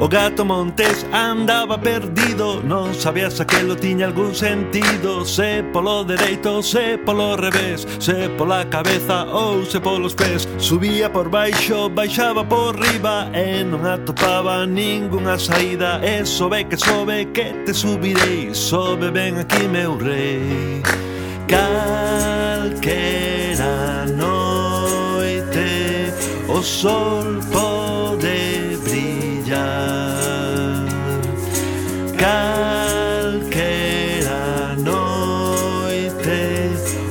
O 0.00 0.08
gato 0.08 0.46
Montés 0.46 1.04
andaba 1.12 1.76
perdido. 1.76 2.62
Non 2.64 2.94
sabía 2.96 3.28
se 3.30 3.42
aquelo 3.44 3.76
tiña 3.76 4.06
algún 4.08 4.32
sentido. 4.34 5.26
Se 5.28 5.62
polo 5.76 6.04
dereito, 6.08 6.62
se 6.64 6.96
polo 6.96 7.36
revés. 7.36 7.86
Se 8.00 8.30
pola 8.40 8.64
cabeza 8.64 9.28
ou 9.28 9.60
se 9.68 9.78
polos 9.78 10.16
pés. 10.16 10.48
Subía 10.56 11.12
por 11.12 11.28
baixo, 11.28 11.90
baixaba 11.92 12.48
por 12.48 12.80
riba 12.80 13.28
E 13.36 13.60
non 13.60 13.84
atopaba 13.84 14.64
ningunha 14.64 15.36
saída. 15.36 16.00
E 16.00 16.24
sobe 16.24 16.64
que 16.64 16.80
sobe 16.80 17.28
que 17.36 17.52
te 17.68 17.76
subirei. 17.76 18.56
Sobe 18.56 19.12
ben 19.12 19.36
aquí 19.36 19.68
meu 19.68 20.00
rei. 20.00 20.80
Calquera 21.44 22.80
noite 24.16 26.08
O 26.48 26.62
sol 26.62 27.36
pode 27.52 28.49
Calquera 32.20 33.56
noite 34.76 36.40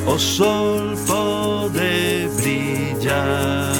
o 0.05 0.19
sol 0.19 0.95
pode 1.07 2.29
brillar. 2.35 3.73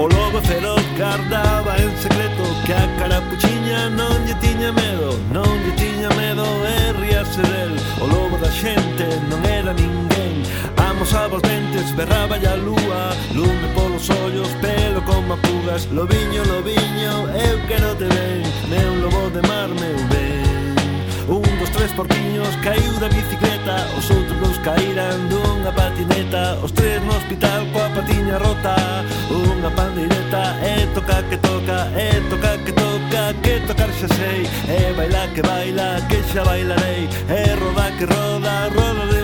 O 0.00 0.08
lobo 0.08 0.42
feroz 0.42 0.82
guardaba 0.98 1.76
en 1.78 1.96
secreto 1.96 2.42
que 2.66 2.72
a 2.72 2.88
carapuchiña 2.98 3.88
non 3.90 4.26
lle 4.26 4.34
tiña 4.42 4.72
medo 4.72 5.16
Non 5.30 5.46
lle 5.62 5.72
tiña 5.78 6.08
medo 6.18 6.42
e 6.66 6.92
riarse 7.00 7.42
del. 7.42 7.78
O 8.02 8.06
lobo 8.06 8.36
da 8.38 8.50
xente 8.50 9.06
non 9.30 9.46
era 9.46 9.72
ninguén. 9.72 10.15
Pasamos 10.96 11.14
abos 11.14 11.42
dentes, 11.42 11.94
berraba 11.94 12.36
a 12.36 12.56
lúa 12.56 13.12
Lume 13.34 13.68
polos 13.74 14.08
ollos, 14.08 14.48
pelo 14.62 15.04
con 15.04 15.28
mapugas 15.28 15.84
Lobiño, 15.92 16.42
lobiño, 16.44 17.28
eu 17.36 17.60
quero 17.68 17.94
te 17.96 18.06
ben 18.06 18.42
Meu 18.70 18.94
lobo 19.02 19.28
de 19.28 19.42
mar, 19.46 19.68
meu 19.68 19.98
ben. 20.08 20.46
Un 21.28 21.42
dos 21.58 21.68
tres 21.70 21.92
porquiños 21.92 22.48
caiu 22.62 22.92
da 22.98 23.08
bicicleta 23.08 23.76
Os 23.98 24.10
outros 24.10 24.40
dos 24.40 24.58
caíran 24.64 25.28
dunha 25.28 25.70
patineta. 25.70 26.56
Os 26.64 26.72
tres 26.72 27.02
no 27.02 27.12
hospital 27.12 27.66
coa 27.74 27.90
patiña 27.90 28.38
rota 28.38 29.04
Unha 29.28 29.70
pandireta 29.76 30.56
e 30.64 30.86
toca 30.94 31.22
que 31.28 31.36
toca 31.36 31.92
E 31.92 32.08
toca 32.30 32.56
que 32.64 32.72
toca 32.72 33.22
que 33.42 33.60
tocar 33.68 33.90
xa 33.92 34.08
sei. 34.16 34.48
E 34.64 34.94
baila 34.96 35.28
que 35.34 35.42
baila 35.42 36.00
que 36.08 36.22
xa 36.32 36.42
bailarei 36.42 37.04
E 37.28 37.42
roda 37.60 37.90
que 37.98 38.06
roda, 38.06 38.70
roda 38.72 39.04
de 39.12 39.15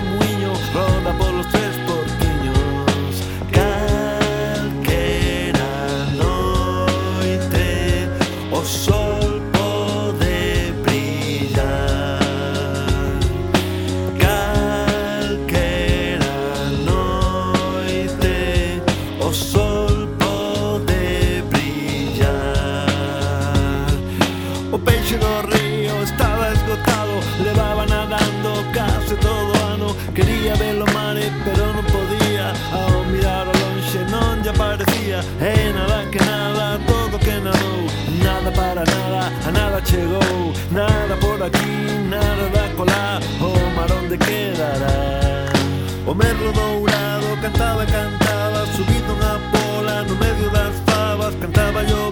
chegou 39.93 40.53
Nada 40.71 41.15
por 41.17 41.41
aquí, 41.41 41.73
nada 42.09 42.49
da 42.49 42.65
cola 42.75 43.19
O 43.39 43.51
mar 43.75 43.91
onde 43.91 44.17
quedará. 44.17 44.97
O 46.07 46.13
merlo 46.13 46.51
dourado 46.51 47.37
cantaba 47.41 47.83
e 47.83 47.87
cantaba 47.87 48.65
Subido 48.75 49.13
unha 49.13 49.35
pola 49.53 50.03
no 50.03 50.15
medio 50.15 50.49
das 50.49 50.75
favas 50.87 51.35
Cantaba 51.35 51.83
yo. 51.83 52.02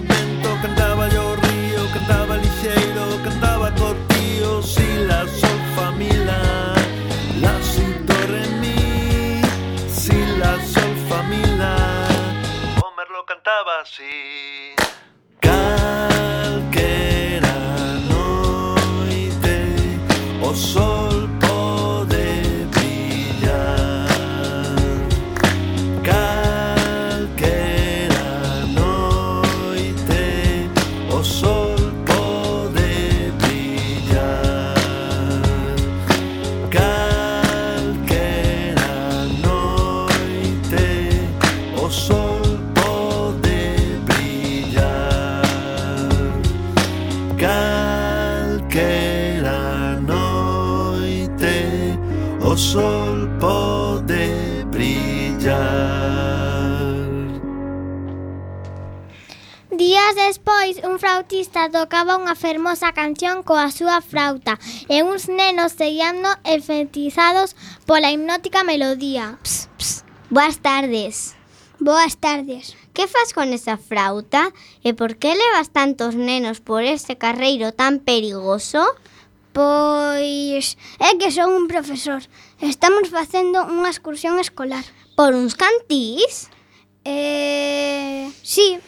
Despois, 60.32 60.80
un 60.88 60.96
flautista 60.96 61.68
tocaba 61.68 62.16
unha 62.16 62.32
fermosa 62.32 62.96
canción 62.96 63.44
coa 63.44 63.68
súa 63.68 64.00
flauta 64.00 64.56
e 64.88 65.04
uns 65.04 65.28
nenos 65.28 65.76
seguían 65.76 66.24
efetizados 66.48 67.52
pola 67.84 68.08
hipnótica 68.08 68.64
melodía. 68.64 69.36
Ps, 69.44 69.68
ps. 69.76 69.90
Boas 70.32 70.56
tardes. 70.64 71.36
Boas 71.76 72.16
tardes. 72.16 72.72
Que 72.96 73.04
faz 73.12 73.36
con 73.36 73.52
esa 73.52 73.76
frauta? 73.76 74.56
E 74.80 74.96
por 74.96 75.20
que 75.20 75.36
levas 75.36 75.68
tantos 75.68 76.16
nenos 76.16 76.64
por 76.64 76.80
este 76.80 77.20
carreiro 77.20 77.76
tan 77.76 78.00
perigoso? 78.00 78.80
Pois 79.52 80.80
é 80.96 81.12
que 81.20 81.28
son 81.28 81.52
un 81.52 81.68
profesor. 81.68 82.24
Estamos 82.56 83.12
facendo 83.12 83.68
unha 83.68 83.92
excursión 83.92 84.40
escolar. 84.40 84.88
Por 85.12 85.36
uns 85.36 85.52
cantís? 85.60 86.48
Eh, 87.04 88.32
sí. 88.40 88.80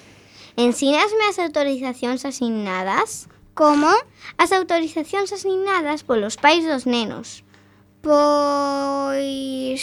Ensínasme 0.57 1.25
as 1.27 1.38
autorizacións 1.43 2.23
asignadas? 2.25 3.27
Como? 3.55 3.90
As 4.38 4.55
autorizacións 4.55 5.35
asignadas 5.35 6.07
polos 6.07 6.38
pais 6.38 6.62
dos 6.62 6.87
nenos. 6.87 7.43
Pois... 8.03 9.83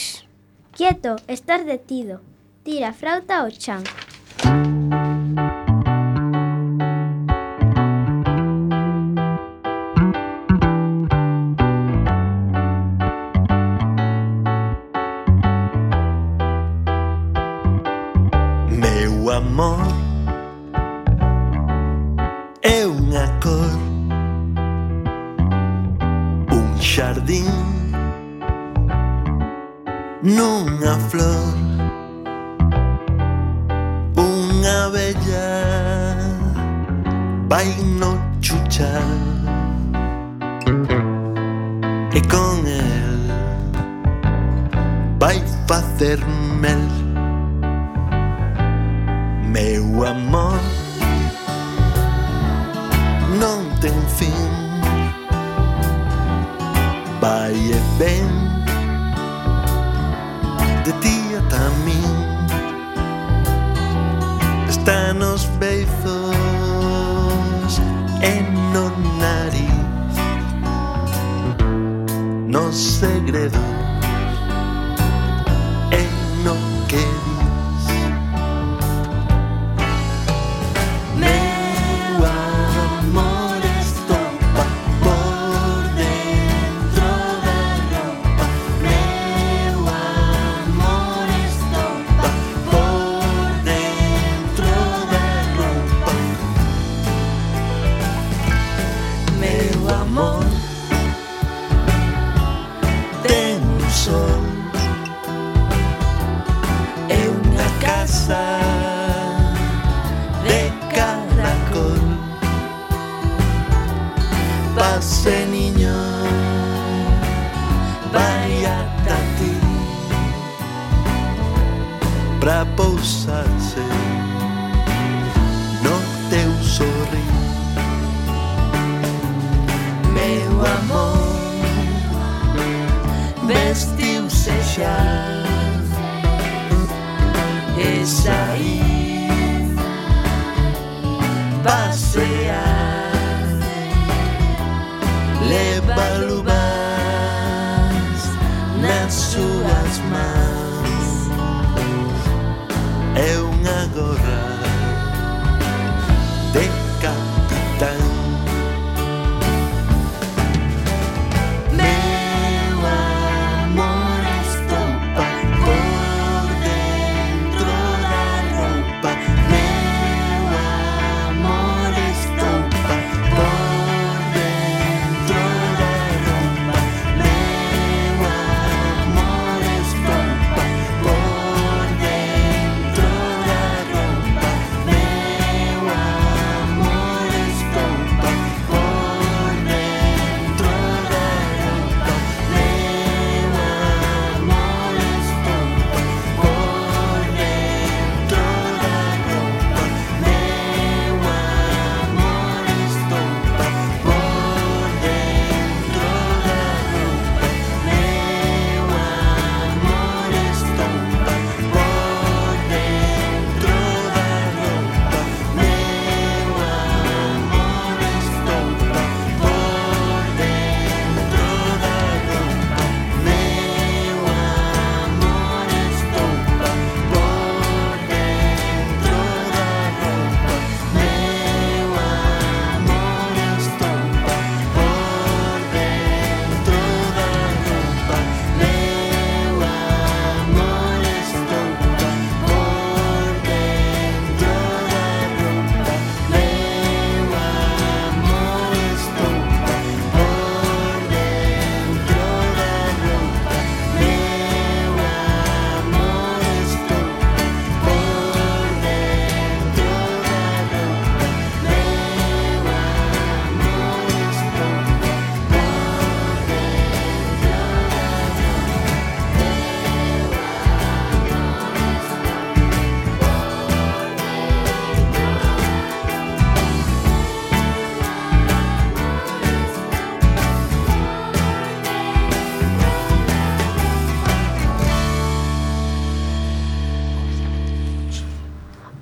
Quieto, 0.71 1.19
estás 1.27 1.65
detido. 1.65 2.21
Tira 2.63 2.89
a 2.89 2.93
frauta 2.93 3.43
ao 3.43 3.51
chan. 3.51 3.83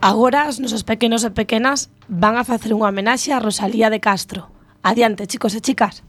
Agora 0.10 0.50
as 0.50 0.58
nosas 0.58 0.82
pequenos 0.82 1.22
e 1.22 1.30
pequenas 1.30 1.94
van 2.10 2.34
a 2.34 2.42
facer 2.42 2.74
unha 2.74 2.90
homenaxe 2.90 3.30
a 3.30 3.38
Rosalía 3.38 3.94
de 3.94 4.02
Castro. 4.02 4.50
Adiante, 4.82 5.30
chicos 5.30 5.54
e 5.54 5.62
chicas. 5.62 6.02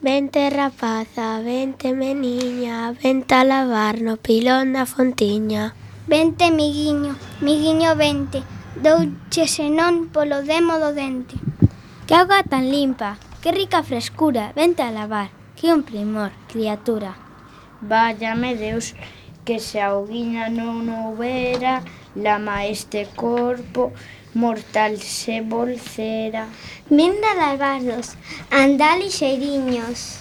Vente 0.00 0.48
rapaza, 0.48 1.44
vente 1.44 1.92
meniña, 1.92 2.96
vente 2.96 3.36
a 3.36 3.44
lavar 3.44 4.00
no 4.00 4.16
pilón 4.16 4.72
da 4.72 4.88
fontiña. 4.88 5.76
Vente 6.08 6.48
miguiño, 6.48 7.20
miguiño 7.44 8.00
vente, 8.00 8.40
douche 8.80 9.44
senón 9.44 10.08
polo 10.08 10.40
demo 10.40 10.80
do 10.80 10.96
dente. 10.96 11.36
Que 12.08 12.16
auga 12.16 12.48
tan 12.48 12.72
limpa, 12.72 13.20
que 13.44 13.52
rica 13.52 13.84
frescura, 13.84 14.56
vente 14.56 14.80
a 14.80 14.88
lavar, 14.88 15.36
que 15.52 15.68
un 15.68 15.84
primor, 15.84 16.32
criatura. 16.48 17.12
Vállame 17.84 18.56
Deus, 18.56 18.96
que 19.48 19.60
se 19.60 19.80
a 19.80 19.96
hoguiña 19.96 20.52
non 20.52 20.92
houbera, 20.92 21.80
lama 22.12 22.68
este 22.68 23.08
corpo 23.16 23.96
mortal 24.36 25.00
se 25.00 25.40
volcera. 25.40 26.52
Menda 26.92 27.56
barros, 27.56 28.12
andá 28.52 29.00
lixeiriños. 29.00 30.20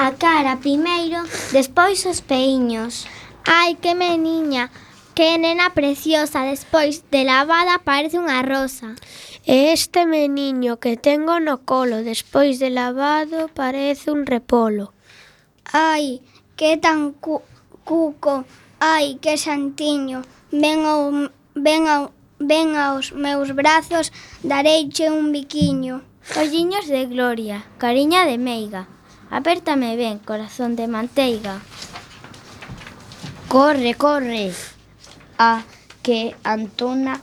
A 0.00 0.16
cara 0.16 0.56
primeiro, 0.56 1.20
despois 1.52 2.08
os 2.08 2.24
peiños. 2.24 3.04
Ai, 3.44 3.76
que 3.76 3.92
meniña, 3.92 4.72
que 5.12 5.36
nena 5.36 5.76
preciosa, 5.76 6.48
despois 6.48 7.04
de 7.12 7.28
lavada 7.28 7.76
parece 7.76 8.16
unha 8.16 8.40
rosa. 8.40 8.96
E 9.44 9.76
este 9.76 10.08
meniño 10.08 10.80
que 10.80 10.96
tengo 10.96 11.44
no 11.44 11.60
colo, 11.68 12.00
despois 12.00 12.56
de 12.56 12.72
lavado 12.72 13.52
parece 13.52 14.08
un 14.08 14.24
repolo. 14.24 14.96
Ai, 15.68 16.24
Que 16.56 16.76
tan 16.76 17.12
cu, 17.12 17.42
cuco, 17.84 18.44
ai, 18.78 19.18
que 19.20 19.36
santiño, 19.36 20.22
ven 20.52 20.86
ao, 20.86 21.30
ven 21.54 21.88
ao, 21.88 22.12
ven 22.38 22.76
aos 22.76 23.12
meus 23.12 23.54
brazos, 23.54 24.12
dareiche 24.42 25.10
un 25.10 25.32
biquiño. 25.32 26.02
Olliños 26.36 26.86
de 26.86 27.06
gloria, 27.06 27.66
cariña 27.78 28.24
de 28.24 28.38
meiga, 28.38 28.88
apértame 29.30 29.96
ben, 29.96 30.18
corazón 30.18 30.76
de 30.76 30.86
manteiga. 30.88 31.60
Corre, 33.48 33.94
corre, 33.94 34.52
a 35.38 35.62
que 36.02 36.34
Antona 36.44 37.20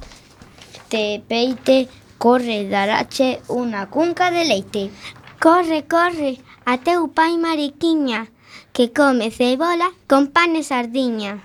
te 0.90 1.24
peite, 1.28 1.88
corre, 2.18 2.68
darache 2.68 3.40
unha 3.48 3.88
cunca 3.88 4.30
de 4.30 4.44
leite. 4.44 4.92
Corre, 5.40 5.88
corre, 5.88 6.38
a 6.68 6.78
teu 6.78 7.08
pai 7.08 7.40
mariquiña, 7.40 8.28
que 8.82 8.92
come 8.92 9.30
cebola 9.30 9.92
con 10.08 10.32
pan 10.34 10.56
e 10.58 10.64
sardiña. 10.66 11.38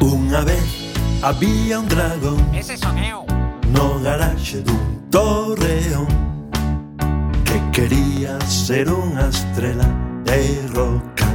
Unha 0.00 0.40
vez 0.48 0.68
había 1.20 1.84
un 1.84 1.86
dragón 1.92 2.40
Ese 2.56 2.80
son 2.80 2.96
eu. 2.96 3.28
no 3.68 4.00
garaxe 4.00 4.64
dun 4.64 5.04
torreón 5.12 6.08
que 7.44 7.60
quería 7.76 8.40
ser 8.48 8.88
unha 8.88 9.28
estrela 9.28 9.84
de 10.24 10.64
rock 10.72 11.27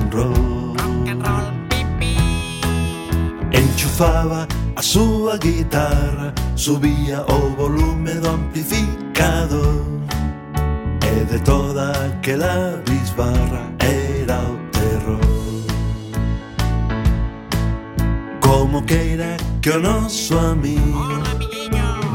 enchufaba 3.94 4.48
a 4.76 4.82
súa 4.82 5.38
guitarra 5.38 6.34
Subía 6.56 7.24
o 7.28 7.50
volume 7.56 8.12
do 8.14 8.30
amplificador. 8.30 9.84
E 11.02 11.26
de 11.26 11.40
toda 11.40 11.92
aquela 11.92 12.82
bisbarra 12.88 13.70
era 13.80 14.40
o 14.42 14.58
terror. 14.72 15.20
Como 18.42 18.84
queira 18.84 19.38
que 19.62 19.70
o 19.70 19.80
noso 19.80 20.38
amigo 20.40 21.22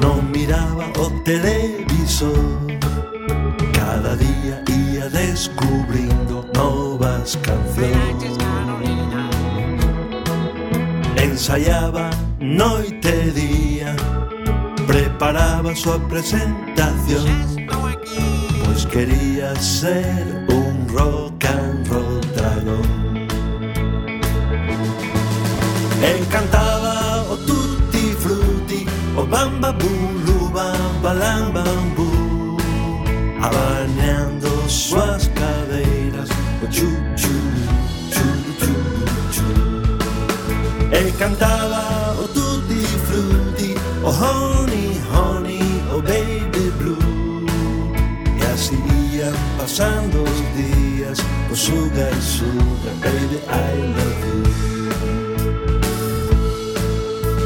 Non 0.01 0.23
miraba 0.31 0.87
o 0.99 1.11
televisor 1.25 2.33
Cada 3.73 4.17
día 4.17 4.63
ia 4.69 5.09
descubrindo 5.11 6.45
novas 6.55 7.37
cancións 7.43 8.38
ensaiaba 11.39 12.11
noite 12.41 13.09
e 13.09 13.31
día. 13.31 13.95
Preparaba 14.89 15.71
a 15.71 15.77
súa 15.77 15.99
presentación. 16.11 17.31
Pois 18.65 18.85
quería 18.87 19.55
ser 19.55 20.27
un 20.51 20.75
rock 20.91 21.47
and 21.47 21.87
roll 21.87 22.21
dragón. 22.35 22.91
Encantaba 26.03 27.23
o 27.31 27.37
tutti 27.47 28.15
frutti 28.23 28.87
O 29.17 29.23
bamba 29.25 29.73
bulu 29.73 30.51
bamba 30.55 31.13
lambambu 31.13 32.57
Abaneando 33.43 34.49
suas 34.69 35.27
cadeiras 35.35 36.31
O 36.63 36.67
chuchu 36.71 37.48
E 40.91 41.13
cantava 41.19 42.15
o 42.19 42.25
oh, 42.25 42.29
tutti 42.29 42.81
frutti, 43.07 43.75
o 44.03 44.09
oh, 44.09 44.11
honey, 44.11 45.01
honey, 45.13 45.83
o 45.93 46.01
baby 46.01 46.71
blue. 46.79 47.47
E 48.41 48.43
así 48.53 48.75
iban 49.13 49.35
pasando 49.59 50.23
os 50.23 50.39
días, 50.57 51.19
o 51.53 51.55
sugar, 51.55 52.15
sugar, 52.23 52.95
baby, 53.03 53.39
I 53.49 53.77
love 53.97 54.25
you. 54.27 54.43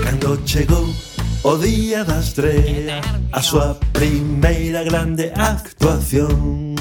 Cando 0.04 0.40
chegou 0.46 0.88
o 1.42 1.56
día 1.56 2.04
da 2.04 2.20
estrela, 2.20 3.00
a 3.32 3.42
súa 3.42 3.76
primeira 3.92 4.84
grande 4.84 5.32
actuación. 5.34 6.76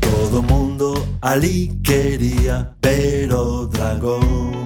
Todo 0.00 0.42
mundo 0.42 1.06
ali 1.20 1.78
quería 1.84 2.74
ver 2.82 3.32
o 3.34 3.66
dragón. 3.66 4.65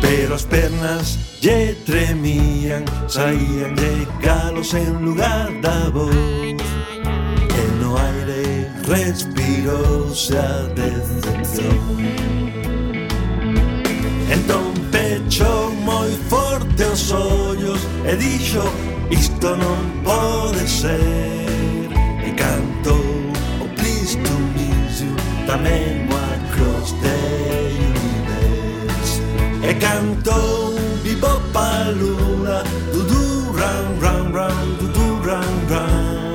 Pero 0.00 0.34
as 0.34 0.44
pernas 0.44 1.18
lle 1.40 1.74
tremían 1.84 2.84
Saían 3.08 3.74
de 3.74 4.06
galos 4.20 4.74
en 4.74 5.04
lugar 5.04 5.50
da 5.62 5.90
voz 5.90 6.14
E 6.14 7.64
no 7.80 7.96
aire 7.96 8.70
respirouse 8.86 10.36
a 10.36 10.62
decepción. 10.74 11.96
Entón 14.30 14.72
pechou 14.90 15.72
moi 15.82 16.10
forte 16.28 16.84
os 16.84 17.12
ollos 17.12 17.80
E 18.04 18.16
dixo 18.16 18.62
isto 19.10 19.56
non 19.56 20.02
pode 20.02 20.66
ser 20.66 21.88
E 22.26 22.30
cantou 22.34 23.06
o 23.62 23.66
Cristo 23.76 24.32
You 25.00 25.14
tamén 25.46 26.05
E 29.96 29.98
cantou 29.98 30.74
Vivo 31.02 31.40
Palula 31.54 32.62
Dudu 32.92 33.50
ram 33.56 33.98
ram 33.98 34.30
ram 34.30 34.76
Dudu 34.78 35.22
ram 35.24 35.54
ram. 35.70 36.34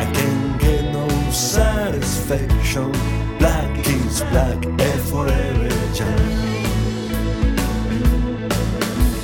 I 0.00 0.06
can 0.12 0.58
get 0.58 0.92
no 0.92 1.06
satisfaction 1.32 2.90
Black 3.38 3.70
is 3.86 4.22
black 4.32 4.66
and 4.66 5.00
forever 5.08 5.68
young. 5.94 6.42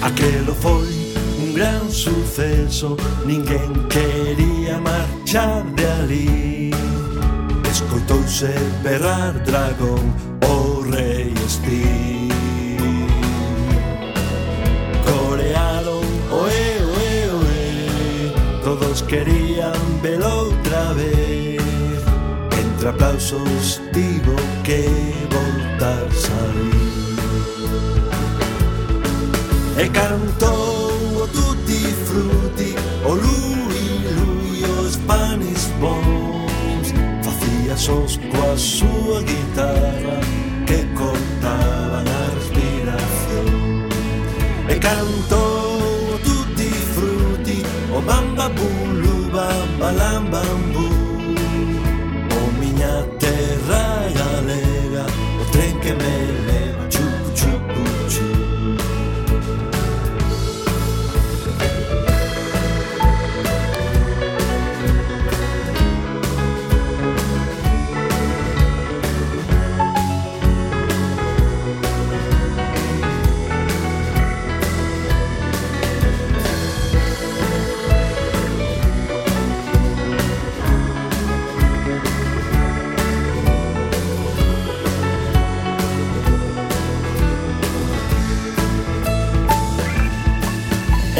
Aquelo 0.02 0.54
foi 0.54 1.16
un 1.40 1.54
gran 1.54 1.90
suceso 1.90 2.96
Ninguén 3.26 3.88
quería 3.88 4.78
marchar 4.78 5.64
de 5.74 5.84
ali 5.84 6.70
Escoitouse 7.68 8.54
berrar 8.84 9.32
dragón 9.42 10.14
O 10.46 10.82
rei 10.88 11.34
Steve 11.48 11.97
querían 19.08 20.02
velo 20.02 20.28
outra 20.44 20.92
vez. 20.92 21.58
Entre 22.78 22.88
aplausos 22.88 23.80
tivo 23.92 24.36
que 24.62 24.86
voltar 25.30 26.06
salir 26.12 27.18
E 29.76 29.88
cantou 29.88 31.22
o 31.22 31.26
tutti 31.28 31.92
frutti 32.06 32.74
O 33.04 33.14
lui 33.14 33.82
lui 34.14 34.64
os 34.80 34.96
panis 35.08 35.68
bons. 35.80 36.92
Facía 37.24 37.76
sons 37.76 38.20
coa 38.30 38.56
súa 38.56 39.22
guitarra 39.22 40.20
Que 40.66 40.84
cortaban 40.94 42.06
a 42.06 42.22
respiración. 42.36 43.88
E 44.68 44.78
cantou 44.78 45.47
malambang 49.88 50.87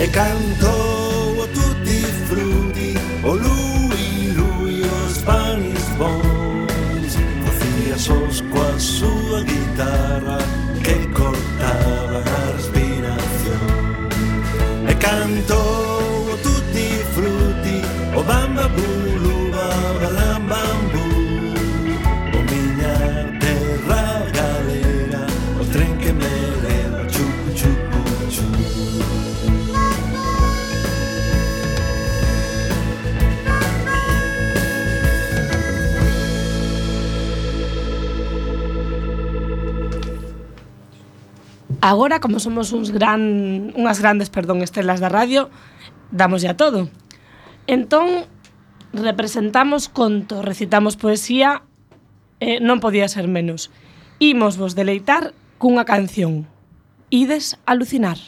me 0.08 0.47
Agora, 41.88 42.20
como 42.20 42.38
somos 42.38 42.76
uns 42.76 42.92
gran, 42.92 43.72
unhas 43.72 43.96
grandes 44.04 44.28
perdón, 44.28 44.60
estrelas 44.60 45.00
da 45.00 45.08
radio, 45.08 45.48
damos 46.12 46.44
a 46.44 46.52
todo. 46.52 46.92
Entón, 47.64 48.28
representamos 48.92 49.88
conto, 49.88 50.44
recitamos 50.44 51.00
poesía, 51.00 51.64
eh, 52.44 52.60
non 52.60 52.84
podía 52.84 53.08
ser 53.08 53.24
menos. 53.24 53.72
Imos 54.20 54.60
vos 54.60 54.76
deleitar 54.76 55.32
cunha 55.56 55.88
canción. 55.88 56.44
Ides 57.08 57.56
alucinar. 57.64 58.20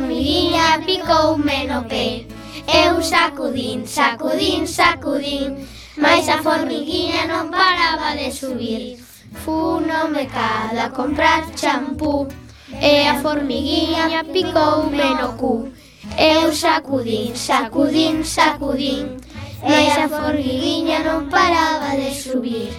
hormiguinha 0.00 0.80
picoume 0.86 1.66
no 1.68 1.84
pé. 1.84 2.24
Eu 2.66 3.02
sacudín, 3.02 3.86
sacudín, 3.86 4.66
sacudín, 4.66 5.68
mas 5.96 6.28
a 6.28 6.42
formiguinha 6.42 7.26
non 7.28 7.50
paraba 7.50 8.16
de 8.16 8.32
subir. 8.32 8.96
Fúnome 9.44 10.26
cada 10.26 10.86
a 10.86 10.90
comprar 10.90 11.44
champú, 11.54 12.26
e 12.72 13.06
a 13.06 13.20
formiguinha 13.20 14.24
picoume 14.24 15.14
no 15.20 15.36
cu. 15.36 15.68
Eu 16.16 16.52
sacudín, 16.52 17.36
sacudín, 17.36 18.24
sacudín, 18.24 19.20
mas 19.62 19.92
a 19.98 20.08
formiguinha 20.08 21.04
non 21.04 21.28
paraba 21.28 21.92
de 21.92 22.10
subir. 22.16 22.72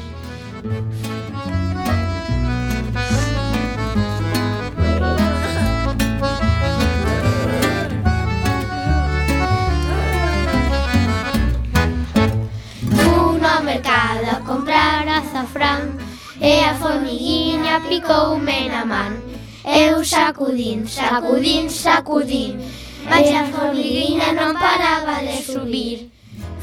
Maria 17.71 17.87
picou 17.87 18.37
menaman. 18.37 19.15
Eu 19.63 20.03
sacudint, 20.03 20.85
sacudint, 20.87 21.69
sacudint, 21.69 22.59
vaig 23.07 23.33
a 23.33 23.45
formiguina 23.45 24.33
no 24.33 24.49
em 24.49 24.53
parava 24.59 25.21
de 25.23 25.37
subir. 25.41 26.11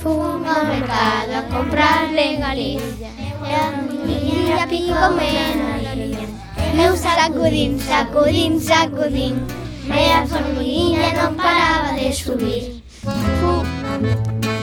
Fum 0.03 0.45
al 0.45 0.67
mercat 0.67 1.33
a 1.33 1.43
comprar 1.49 2.11
regalins, 2.13 3.01
la 3.41 3.73
formiguina 3.73 4.67
picó 4.69 5.09
menaman. 5.17 6.37
Eu 6.77 6.95
sacudint, 6.95 7.81
sacudint, 7.81 8.61
sacudint, 8.61 9.41
la 9.89 10.27
formiguina 10.27 11.13
no 11.17 11.31
em 11.31 11.35
parava 11.41 11.99
de 11.99 12.13
subir. 12.13 12.83
Fum. 13.01 14.58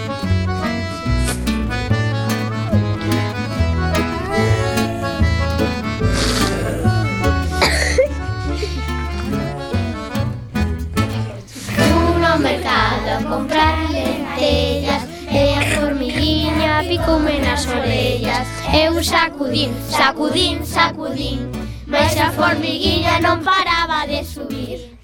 a 13.08 13.24
comprar 13.24 13.89
lentellas 13.91 15.03
E 15.30 15.53
a 15.60 15.80
formiguinha 15.80 16.84
picoume 16.88 17.39
nas 17.39 17.66
orellas. 17.68 18.47
Eu 18.74 19.03
sacudín, 19.03 19.74
sacudín, 19.89 20.66
sacudín 20.66 21.51
Mas 21.88 22.18
a 22.18 22.32
formiguinha 22.32 23.20
non 23.22 23.43
paraba 23.43 24.06
de 24.08 24.26
subir. 24.26 24.97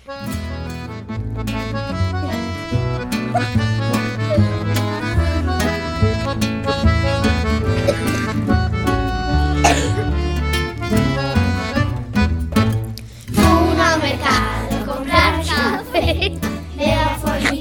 Fui 13.31 13.77
ao 13.77 13.97
mercado 14.01 14.85
comprar 14.89 15.33
café 15.45 16.33
E 16.77 16.91
a 16.91 17.09
formiguinha 17.21 17.60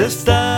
this 0.00 0.24
time. 0.24 0.49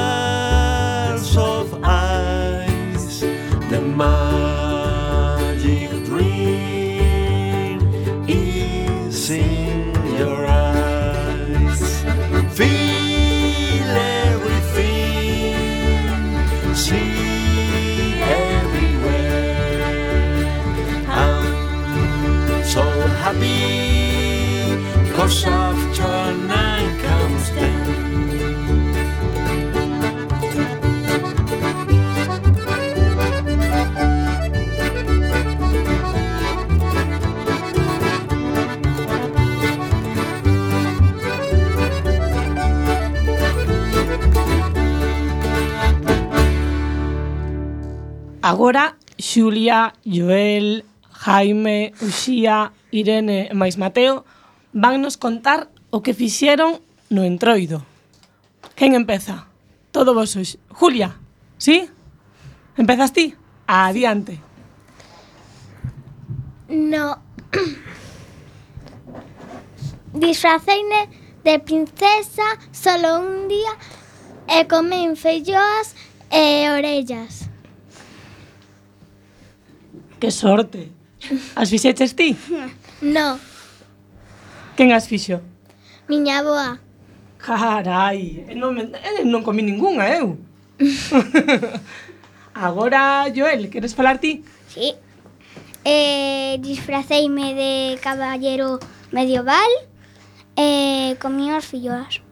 Agora, 48.42 48.96
Xulia, 49.18 49.94
Joel, 50.04 50.84
Jaime, 51.12 51.94
Uxía, 52.02 52.72
Irene 52.90 53.46
e 53.46 53.54
máis 53.54 53.78
Mateo 53.78 54.26
vannos 54.74 55.14
contar 55.14 55.70
o 55.94 56.02
que 56.02 56.10
fixeron 56.10 56.82
no 57.06 57.22
entroido. 57.22 57.86
Quen 58.74 58.98
empeza? 58.98 59.46
Todo 59.94 60.10
vos 60.10 60.34
sois. 60.34 60.58
Julia, 60.74 61.14
sí? 61.54 61.86
Empezas 62.74 63.14
ti? 63.14 63.38
Adiante. 63.70 64.42
No. 66.66 67.22
Disfraceine 70.18 71.06
de 71.44 71.62
princesa 71.62 72.58
solo 72.74 73.22
un 73.22 73.46
día 73.46 73.78
e 74.50 74.66
comen 74.66 75.14
felloas 75.14 75.94
e 76.34 76.66
orellas. 76.74 77.51
Que 80.22 80.30
sorte. 80.30 80.86
As 81.56 81.68
fixeches 81.68 82.14
ti? 82.14 82.36
No. 83.02 83.40
Quen 84.76 84.94
as 84.94 85.10
fixo? 85.10 85.42
Miña 86.06 86.46
boa. 86.46 86.78
Carai, 87.42 88.46
non, 88.54 88.70
me, 88.70 88.86
non 89.26 89.42
comi 89.42 89.66
ningunha 89.66 90.06
eu. 90.14 90.38
Agora, 92.54 93.26
Joel, 93.34 93.66
queres 93.66 93.98
falar 93.98 94.22
ti? 94.22 94.46
Sí. 94.70 94.94
Eh, 95.82 96.54
disfraceime 96.62 97.58
de 97.58 97.98
caballero 97.98 98.78
medieval 99.10 99.72
e 100.54 100.62
eh, 100.62 101.18
comí 101.18 101.50
as 101.50 101.66
filloas. 101.66 102.22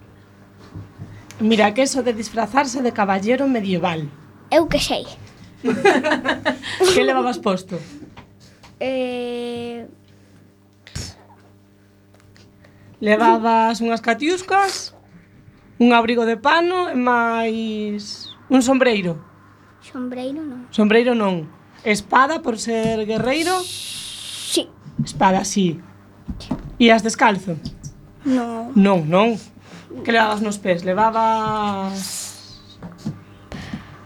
Mira, 1.43 1.74
que 1.74 1.82
eso 1.82 2.07
de 2.07 2.14
disfrazarse 2.14 2.86
de 2.86 2.95
caballero 2.95 3.51
medieval. 3.51 4.07
Eu 4.47 4.70
que 4.70 4.78
sei. 4.78 5.11
que 6.94 7.04
levabas 7.04 7.38
posto? 7.38 7.78
Eh... 8.80 9.86
Levabas 13.00 13.80
unhas 13.80 14.04
catiuscas, 14.04 14.92
un 15.80 15.96
abrigo 15.96 16.28
de 16.28 16.36
pano 16.36 16.92
e 16.92 16.96
máis 16.96 18.28
un 18.52 18.61
sombreiro. 18.61 19.16
Sombreiro 19.80 20.44
non. 20.44 20.68
Sombreiro 20.68 21.16
non. 21.16 21.48
Espada 21.80 22.44
por 22.44 22.61
ser 22.61 23.08
guerreiro? 23.08 23.56
Sí. 23.64 24.68
Espada 25.00 25.48
sí. 25.48 25.80
Ias 26.76 27.00
descalzo? 27.00 27.56
Non. 28.24 28.76
Non, 28.76 29.08
non. 29.08 29.40
Que 30.04 30.12
levabas 30.12 30.44
nos 30.44 30.61
pés? 30.61 30.84
Levabas... 30.84 32.61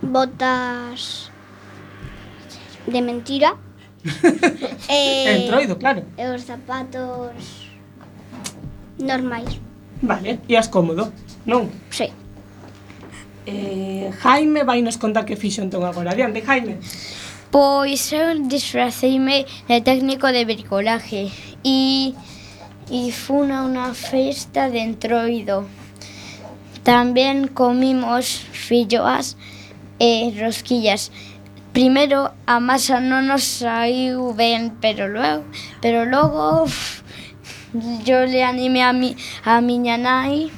Botas 0.03 1.24
de 2.87 3.01
mentira. 3.03 3.57
Eh, 4.85 5.25
e, 5.25 5.45
Entroido, 5.45 5.77
claro. 5.77 6.05
E 6.19 6.29
os 6.29 6.45
zapatos 6.45 7.33
normais. 9.01 9.59
Vale, 10.03 10.41
e 10.47 10.57
as 10.57 10.69
cómodo, 10.69 11.09
non? 11.49 11.73
Sí. 11.89 12.13
Eh, 13.47 14.13
Jaime 14.21 14.65
vai 14.65 14.85
nos 14.85 15.01
contar 15.01 15.25
que 15.25 15.37
fixo 15.37 15.65
entón 15.65 15.89
agora. 15.89 16.13
Adiante, 16.13 16.45
Jaime. 16.45 16.77
Pois 17.49 18.13
eu 18.13 18.37
eh, 18.37 18.41
disfraceime 18.45 19.47
de 19.69 19.81
técnico 19.81 20.29
de 20.29 20.45
bricolaje 20.45 21.33
e, 21.65 22.13
e 22.91 23.01
fun 23.13 23.53
a 23.53 23.65
unha 23.65 23.97
festa 23.97 24.69
de 24.69 24.85
entroido. 24.85 25.65
Tamén 26.85 27.49
comimos 27.57 28.45
filloas 28.53 29.41
e 29.97 30.29
rosquillas 30.37 31.09
primeiro 31.75 32.31
a 32.47 32.63
masa 32.63 33.03
non 33.03 33.27
nos 33.27 33.43
saiu 33.43 34.31
ben, 34.33 34.79
pero 34.79 35.11
logo, 35.11 35.43
pero 35.83 36.07
logo 36.07 36.63
uf, 36.63 37.03
yo 38.07 38.23
le 38.25 38.47
animé 38.47 38.87
a 38.87 38.95
mi 38.95 39.19
a 39.43 39.59
miña 39.59 39.99
nai 39.99 40.55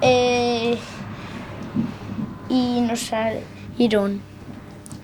eh, 0.00 0.80
e 2.48 2.56
e 2.56 2.80
nos 2.80 3.12
saíron. 3.12 4.24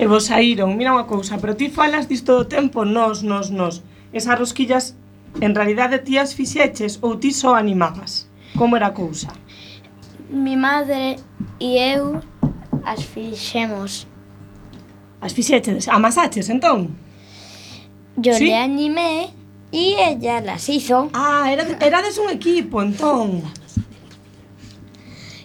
E 0.01 0.05
vos 0.09 0.33
saíron. 0.33 0.81
Mira 0.81 0.97
unha 0.97 1.05
cousa, 1.05 1.37
pero 1.37 1.53
ti 1.53 1.69
falas 1.69 2.09
disto 2.09 2.33
do 2.33 2.49
tempo, 2.49 2.89
nos, 2.89 3.21
nos, 3.21 3.53
nos. 3.53 3.85
Esas 4.17 4.41
rosquillas 4.41 4.97
en 5.45 5.53
realidade 5.53 6.01
ti 6.01 6.17
as 6.17 6.33
fixeches 6.33 6.99
ou 7.05 7.21
ti 7.21 7.37
só 7.37 7.53
animabas? 7.53 8.33
Como 8.57 8.81
era 8.81 8.91
a 8.91 8.97
cousa? 8.97 9.29
Mi 10.33 10.57
madre 10.57 11.21
e 11.61 11.77
eu 11.77 12.25
as 12.81 13.05
fixemos. 13.05 14.09
As 15.21 15.33
fixetes, 15.33 15.89
amasaches, 15.89 16.49
entón? 16.49 16.97
Yo 18.17 18.35
¿Sí? 18.35 18.47
le 18.47 18.57
animé 18.57 19.31
y 19.71 19.97
ella 19.99 20.41
las 20.41 20.69
hizo. 20.69 21.11
Ah, 21.13 21.51
era, 21.53 21.65
erades 21.85 22.19
un 22.19 22.31
equipo, 22.31 22.83
entón. 22.83 23.43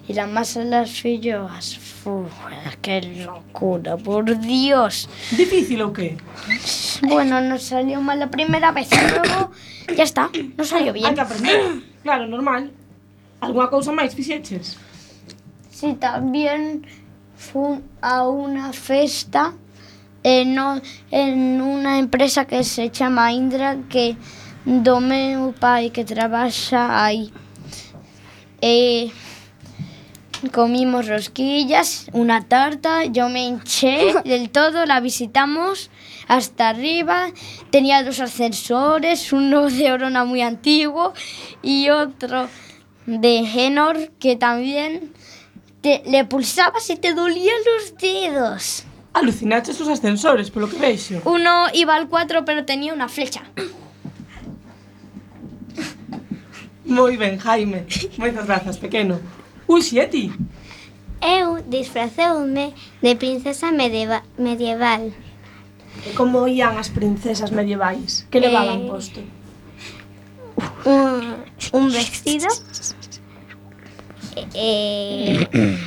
Y 0.08 0.14
la 0.14 0.28
masa 0.28 0.64
las 0.64 0.92
filloas. 0.92 1.78
Fu, 1.78 2.26
qué 2.82 3.02
locura, 3.26 3.96
por 3.96 4.38
Dios. 4.40 5.10
¿Difícil 5.32 5.82
o 5.82 5.94
qué? 5.94 6.18
Bueno, 7.02 7.42
nos 7.42 7.64
salió 7.64 8.02
mal 8.02 8.20
la 8.20 8.30
primera 8.30 8.72
vez, 8.72 8.90
luego 8.92 9.52
ya 9.96 10.04
está, 10.04 10.30
nos 10.58 10.68
salió 10.68 10.92
bien. 10.92 11.06
Hay 11.08 11.16
que 11.16 11.22
aprender, 11.22 11.62
claro, 12.04 12.28
normal. 12.28 12.72
Alguna 13.40 13.68
cousa 13.68 13.92
máis 13.92 14.16
fixeches? 14.16 14.80
Si, 15.68 15.92
sí, 15.92 16.00
tamén 16.00 16.88
fun 17.36 17.84
a 18.00 18.24
unha 18.24 18.72
festa 18.72 19.52
en, 20.24 21.62
una 21.62 22.00
empresa 22.00 22.46
que 22.46 22.64
se 22.64 22.90
chama 22.90 23.32
Indra 23.32 23.78
que 23.90 24.16
do 24.66 25.00
meu 25.02 25.54
pai 25.60 25.90
que 25.90 26.04
trabaxa 26.06 27.04
aí. 27.04 27.32
E 28.62 29.12
comimos 30.52 31.08
rosquillas, 31.08 32.08
una 32.14 32.48
tarta, 32.48 33.06
yo 33.06 33.30
me 33.30 33.46
hinché 33.46 34.14
del 34.26 34.50
todo, 34.50 34.86
la 34.86 35.00
visitamos 35.00 35.90
hasta 36.28 36.70
arriba, 36.70 37.28
tenía 37.70 38.04
dos 38.04 38.20
ascensores, 38.20 39.32
uno 39.34 39.70
de 39.70 39.92
Orona 39.92 40.24
muy 40.26 40.42
antiguo 40.42 41.14
y 41.62 41.90
otro 41.90 42.48
de 43.06 43.46
Genor 43.46 44.12
que 44.20 44.36
también 44.38 45.14
te- 45.82 46.04
le 46.06 46.24
pulsabas 46.26 46.90
y 46.90 46.96
te 46.96 47.14
dolían 47.14 47.58
los 47.66 47.98
dedos. 47.98 48.86
Alucinaches 49.14 49.80
os 49.80 49.88
ascensores, 49.88 50.50
polo 50.50 50.68
que 50.68 50.82
veixo. 50.82 51.22
Uno 51.26 51.70
iba 51.74 51.94
al 51.94 52.10
4, 52.10 52.46
pero 52.46 52.66
tenía 52.66 52.98
unha 52.98 53.06
flecha. 53.06 53.46
Moi 56.84 57.14
ben, 57.18 57.38
Jaime. 57.38 57.86
Moitas 58.18 58.50
grazas, 58.50 58.82
pequeno. 58.82 59.22
Uxi, 59.70 60.02
e 60.02 60.08
ti? 60.10 60.26
Eu 61.22 61.62
disfrazeume 61.62 62.74
de 63.02 63.16
princesa 63.16 63.72
medieval. 63.72 64.26
medieval. 64.38 65.14
E 66.04 66.12
como 66.18 66.50
ían 66.50 66.76
as 66.82 66.90
princesas 66.90 67.54
medievais? 67.54 68.26
Que 68.34 68.42
levaban 68.42 68.84
eh... 68.84 68.90
posto? 68.90 69.22
Un, 70.84 71.46
un 71.72 71.86
vestido, 71.94 72.50
eh, 74.36 75.48
eh, 75.54 75.78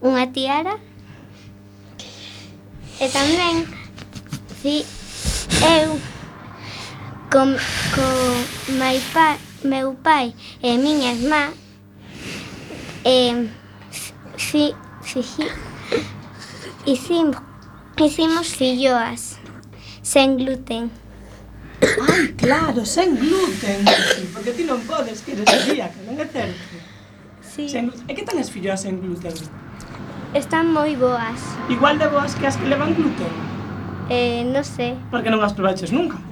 unha 0.00 0.24
tiara, 0.32 0.80
E 3.00 3.08
tamén 3.08 3.64
si, 4.60 4.84
eu 5.64 5.96
con, 7.32 7.56
con 7.96 8.76
mai 8.76 9.00
pa, 9.16 9.40
meu 9.64 9.96
pai 9.96 10.36
e 10.60 10.76
miña 10.76 11.16
irmá 11.16 11.48
e 13.00 13.48
fi, 14.36 14.76
si, 15.00 15.24
hicimos, 16.84 17.40
hicimos 17.96 18.52
filloas 18.52 19.40
sen 20.04 20.36
gluten. 20.36 20.92
Ai, 21.80 22.36
claro, 22.36 22.84
sen 22.84 23.16
gluten, 23.16 23.80
porque 24.36 24.52
ti 24.52 24.68
non 24.68 24.84
podes, 24.84 25.24
que 25.24 25.32
eres 25.32 25.48
celíaca, 25.48 25.96
non 26.04 26.20
é 26.20 26.28
certo? 26.28 26.76
Sí. 27.40 27.64
Sen, 27.64 27.88
e 27.88 28.12
que 28.12 28.28
tan 28.28 28.36
as 28.36 28.52
filloas 28.52 28.84
sen 28.84 29.00
gluten? 29.00 29.32
Están 30.30 30.70
moi 30.70 30.94
boas. 30.94 31.42
Igual 31.66 31.98
de 31.98 32.06
boas 32.06 32.38
que 32.38 32.46
as 32.46 32.54
que 32.54 32.70
levan 32.70 32.94
gluten? 32.94 33.34
Eh, 34.06 34.46
non 34.46 34.62
sei. 34.62 34.94
Porque 35.10 35.26
non 35.26 35.42
as 35.42 35.50
probaches 35.50 35.90
nunca? 35.90 36.22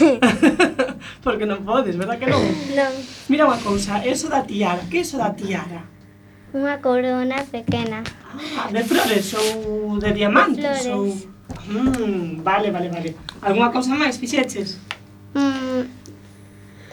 Porque 1.24 1.44
non 1.44 1.60
podes, 1.60 2.00
verdad 2.00 2.16
que 2.16 2.32
non? 2.32 2.40
Non. 2.72 2.92
Mira 3.28 3.44
unha 3.44 3.60
cousa, 3.60 4.00
eso 4.08 4.32
da 4.32 4.40
tiara, 4.48 4.80
que 4.88 5.04
eso 5.04 5.20
da 5.20 5.36
tiara? 5.36 5.84
Unha 6.56 6.80
corona 6.80 7.44
pequena. 7.44 8.00
Ah, 8.56 8.72
de 8.72 8.80
flores 8.88 9.36
ou 9.36 10.00
de 10.00 10.16
diamantes? 10.16 10.56
De 10.56 10.72
flores. 10.72 10.88
Ou... 10.96 11.12
Mm, 11.68 12.40
vale, 12.40 12.72
vale, 12.72 12.88
vale. 12.88 13.12
Alguna 13.44 13.68
cousa 13.68 13.92
máis 13.92 14.16
fixeches? 14.16 14.80
Mm, 15.36 15.92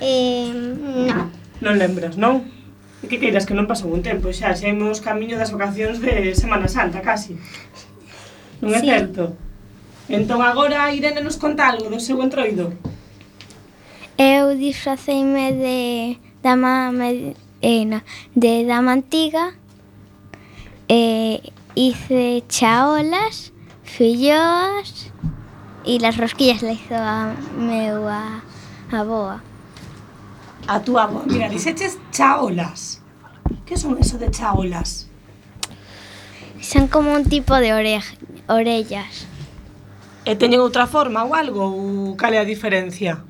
eh, 0.04 0.52
no. 1.08 1.32
Non 1.64 1.80
lembras, 1.80 2.20
non? 2.20 2.59
E 3.00 3.08
que 3.08 3.20
queiras 3.20 3.48
que 3.48 3.56
non 3.56 3.70
pasou 3.70 3.92
un 3.92 4.04
tempo, 4.04 4.28
xa, 4.36 4.52
xa 4.52 4.68
imos 4.68 5.00
camiño 5.00 5.40
das 5.40 5.56
vacacións 5.56 6.04
de 6.04 6.36
Semana 6.36 6.68
Santa, 6.68 7.00
casi. 7.00 7.40
Non 8.60 8.76
é 8.76 8.80
sí. 8.84 8.88
certo? 8.92 9.40
Entón 10.10 10.44
agora 10.44 10.92
Irene 10.92 11.24
nos 11.24 11.40
conta 11.40 11.70
algo 11.70 11.88
do 11.88 12.02
seu 12.02 12.20
entroido. 12.20 12.76
Eu 14.20 14.52
disfraceime 14.58 15.56
de 15.56 15.80
dama 16.44 16.92
medena, 16.92 18.04
eh, 18.04 18.36
de 18.36 18.54
dama 18.68 18.92
antiga, 18.92 19.56
eh, 20.92 21.40
hice 21.76 22.44
chaolas, 22.50 23.54
filloas, 23.84 25.14
e 25.86 26.00
las 26.00 26.18
rosquillas 26.18 26.62
le 26.62 26.74
hizo 26.74 26.96
a 26.96 27.34
meu 27.58 28.08
a, 28.08 28.42
a 28.92 29.04
boa 29.04 29.49
a 30.70 30.80
túa 30.86 31.10
atuamos. 31.10 31.26
Mira, 31.26 31.50
dixeches 31.50 31.98
chaolas. 32.12 33.02
Que 33.66 33.76
son 33.76 33.98
eso 33.98 34.18
de 34.18 34.30
chaolas? 34.30 35.10
Son 36.62 36.88
como 36.88 37.14
un 37.14 37.26
tipo 37.26 37.56
de 37.56 37.74
oreja, 37.74 38.14
orellas. 38.48 39.26
¿Eh, 40.26 40.32
e 40.32 40.38
teñen 40.38 40.62
outra 40.62 40.86
forma 40.86 41.26
ou 41.26 41.34
algo? 41.34 41.66
Ou 41.74 42.14
cal 42.14 42.38
é 42.38 42.40
a 42.40 42.46
diferencia? 42.46 43.26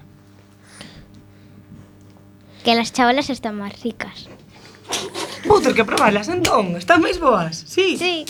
Que 2.68 2.76
las 2.76 2.92
chaolas 2.92 3.32
están 3.32 3.56
máis 3.56 3.80
ricas. 3.80 4.28
Vou 5.48 5.64
ter 5.64 5.72
que 5.72 5.88
probarlas 5.88 6.28
entón, 6.28 6.76
están 6.76 7.00
máis 7.00 7.24
boas, 7.24 7.56
sí? 7.56 7.96
Sí. 7.96 8.28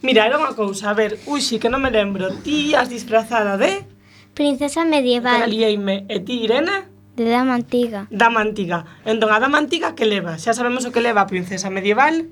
Mira, 0.00 0.24
era 0.24 0.40
unha 0.40 0.56
cousa, 0.56 0.88
a 0.88 0.96
ver, 0.96 1.20
uxi, 1.28 1.60
que 1.60 1.68
non 1.68 1.84
me 1.84 1.92
lembro, 1.92 2.32
ti 2.40 2.72
as 2.72 2.88
disfrazada 2.88 3.60
de... 3.60 3.84
Princesa 4.32 4.88
medieval. 4.88 5.44
Que 5.44 5.76
e 5.76 5.76
eh, 6.08 6.20
ti, 6.24 6.48
Irene? 6.48 6.95
De 7.16 7.24
dama 7.24 7.54
antiga. 7.54 8.06
Dama 8.10 8.40
antiga. 8.44 8.84
Entón, 9.08 9.32
a 9.32 9.40
dama 9.40 9.56
antiga 9.56 9.96
que 9.96 10.04
leva? 10.04 10.36
Xa 10.36 10.52
sabemos 10.52 10.84
o 10.84 10.92
que 10.92 11.00
leva 11.00 11.24
a 11.24 11.30
princesa 11.32 11.72
medieval 11.72 12.28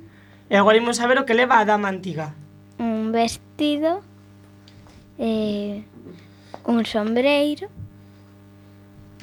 e 0.53 0.55
agora 0.61 0.77
imos 0.77 1.01
saber 1.01 1.17
o 1.17 1.25
que 1.25 1.33
leva 1.33 1.57
a 1.57 1.65
dama 1.65 1.89
antiga. 1.89 2.37
Un 2.77 3.09
vestido, 3.09 4.05
eh, 5.17 5.89
un 6.69 6.85
sombreiro, 6.85 7.73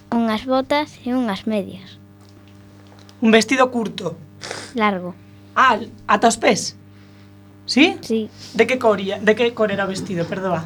unhas 0.09 0.49
botas 0.49 0.97
e 1.05 1.13
unhas 1.13 1.45
medias. 1.45 2.01
Un 3.21 3.29
vestido 3.29 3.69
curto. 3.69 4.17
Largo. 4.73 5.13
Ah, 5.53 5.77
ata 6.09 6.25
os 6.25 6.41
pés. 6.41 6.73
Sí? 7.69 8.01
Sí. 8.01 8.33
De 8.57 8.65
que 8.65 8.81
cor, 8.81 8.97
de 8.97 9.33
que 9.37 9.53
cor 9.53 9.69
era 9.69 9.85
o 9.85 9.91
vestido, 9.93 10.25
perdoa? 10.25 10.65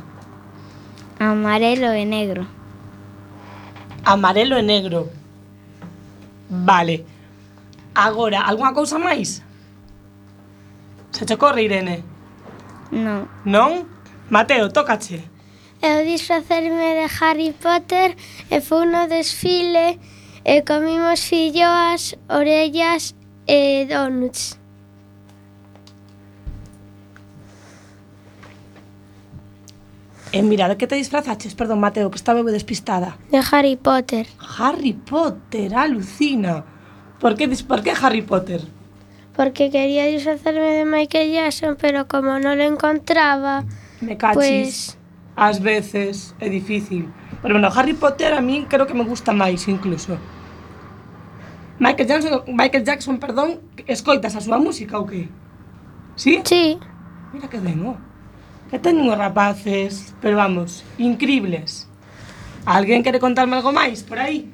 Amarelo 1.19 1.91
e 1.91 2.07
negro 2.07 2.47
amarelo 4.05 4.57
e 4.57 4.61
negro. 4.61 5.11
Vale. 6.49 7.05
Agora, 7.93 8.41
algunha 8.41 8.73
cousa 8.73 8.99
máis? 8.99 9.41
Se 11.11 11.25
te 11.25 11.35
corre, 11.37 11.63
Irene? 11.63 12.03
Non. 12.91 13.27
Non? 13.45 13.85
Mateo, 14.29 14.69
tócache. 14.69 15.23
Eu 15.81 16.05
disfracerme 16.05 16.93
de 16.99 17.07
Harry 17.19 17.53
Potter 17.53 18.15
e 18.49 18.61
foi 18.61 18.85
no 18.85 19.07
desfile 19.07 19.99
e 20.43 20.61
comimos 20.61 21.23
filloas, 21.23 22.15
orellas 22.29 23.15
e 23.47 23.85
donuts. 23.85 24.64
Eh, 30.35 30.39
e 30.39 30.43
mira, 30.43 30.67
de 30.67 30.75
que 30.75 30.85
te 30.85 30.95
disfrazaches? 30.95 31.55
Perdón, 31.55 31.79
Mateo, 31.79 32.11
que 32.11 32.17
estaba 32.17 32.43
despistada. 32.43 33.17
De 33.31 33.39
Harry 33.51 33.77
Potter. 33.77 34.27
Harry 34.59 34.91
Potter, 34.91 35.73
alucina. 35.73 36.65
Por 37.21 37.35
que, 37.35 37.47
por 37.63 37.81
que 37.81 37.91
Harry 37.91 38.21
Potter? 38.21 38.61
Porque 39.35 39.71
quería 39.71 40.05
disfrazarme 40.07 40.71
de 40.75 40.85
Michael 40.85 41.31
Jackson, 41.31 41.77
pero 41.79 42.07
como 42.07 42.39
no 42.39 42.53
lo 42.53 42.63
encontraba... 42.63 43.63
Me 44.01 44.17
cachis. 44.17 44.35
Pues... 44.35 44.97
Ás 45.37 45.59
veces 45.59 46.33
é 46.39 46.47
difícil. 46.49 47.11
Pero 47.41 47.55
bueno, 47.55 47.69
Harry 47.75 47.93
Potter 47.93 48.33
a 48.33 48.41
mí 48.41 48.65
creo 48.69 48.87
que 48.87 48.93
me 48.93 49.03
gusta 49.03 49.31
máis 49.33 49.67
incluso. 49.67 50.17
Michael 51.79 52.07
Jackson, 52.07 52.43
Michael 52.47 52.83
Jackson, 52.85 53.19
perdón, 53.19 53.59
escoitas 53.87 54.35
a 54.35 54.39
súa 54.39 54.59
música 54.59 54.95
ou 54.95 55.03
que? 55.03 55.27
Sí? 56.15 56.39
Sí. 56.47 56.79
Mira 57.35 57.51
que 57.51 57.59
ben, 57.59 57.83
oh. 57.83 57.99
E 58.75 58.79
teñen 58.83 59.07
os 59.07 59.15
rapaces, 59.15 60.11
pero 60.19 60.35
vamos, 60.35 60.83
incribles. 60.99 61.87
Alguén 62.67 63.07
quere 63.07 63.23
contarme 63.23 63.55
algo 63.55 63.71
máis 63.71 64.03
por 64.03 64.19
aí? 64.19 64.51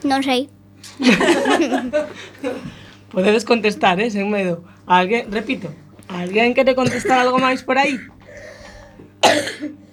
Non 0.00 0.24
sei. 0.24 0.48
Podedes 3.12 3.44
contestar, 3.44 4.00
eh, 4.00 4.08
sen 4.08 4.32
medo. 4.32 4.64
Alguén, 4.88 5.28
repito, 5.28 5.68
alguén 6.08 6.56
quere 6.56 6.72
contestar 6.72 7.20
algo 7.20 7.36
máis 7.36 7.60
por 7.60 7.76
aí? 7.76 8.00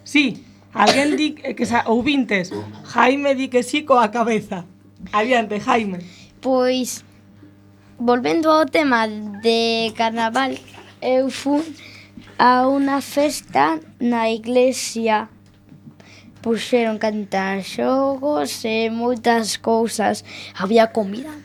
Sí, 0.08 0.40
alguén 0.72 1.20
di 1.20 1.36
que 1.36 1.66
sa, 1.68 1.84
ouvintes, 1.92 2.56
Jaime 2.88 3.36
di 3.36 3.52
que 3.52 3.68
sí 3.68 3.84
coa 3.84 4.16
cabeza. 4.16 4.64
Adiante, 5.12 5.60
Jaime. 5.60 6.00
Pois, 6.40 7.04
volvendo 8.00 8.48
ao 8.48 8.64
tema 8.64 9.12
de 9.44 9.92
carnaval, 10.00 10.56
eu 11.02 11.30
fun 11.30 11.64
a 12.38 12.68
unha 12.68 13.02
festa 13.02 13.80
na 14.00 14.30
iglesia. 14.30 15.28
Puxeron 16.40 16.96
cantar 16.98 17.60
xogos 17.64 18.64
e 18.64 18.88
moitas 18.88 19.60
cousas. 19.60 20.24
Había 20.56 20.88
comida 20.88 21.36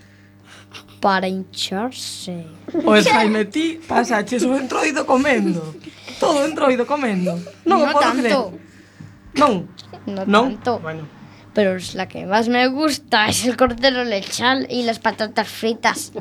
para 1.00 1.28
hincharse. 1.28 2.46
O 2.72 2.94
Jaime 2.94 3.44
ti 3.44 3.80
pasaches 3.86 4.44
o 4.44 4.54
entroido 4.54 5.04
comendo. 5.04 5.74
Todo 6.18 6.46
entroido 6.46 6.86
comendo. 6.86 7.34
Non 7.66 7.82
no 7.82 7.84
o 7.84 7.92
podo 7.92 8.00
tanto. 8.00 8.22
creer. 8.22 8.38
Non. 9.34 9.54
No, 10.06 10.22
no 10.24 10.40
tanto. 10.46 10.78
Bueno. 10.78 11.04
Pero 11.54 11.76
es 11.76 11.94
la 11.94 12.08
que 12.08 12.26
más 12.26 12.48
me 12.48 12.66
gusta 12.68 13.28
es 13.28 13.46
el 13.46 13.56
cordero 13.56 14.02
lechal 14.04 14.66
y 14.70 14.82
las 14.82 14.98
patatas 14.98 15.48
fritas. 15.48 16.12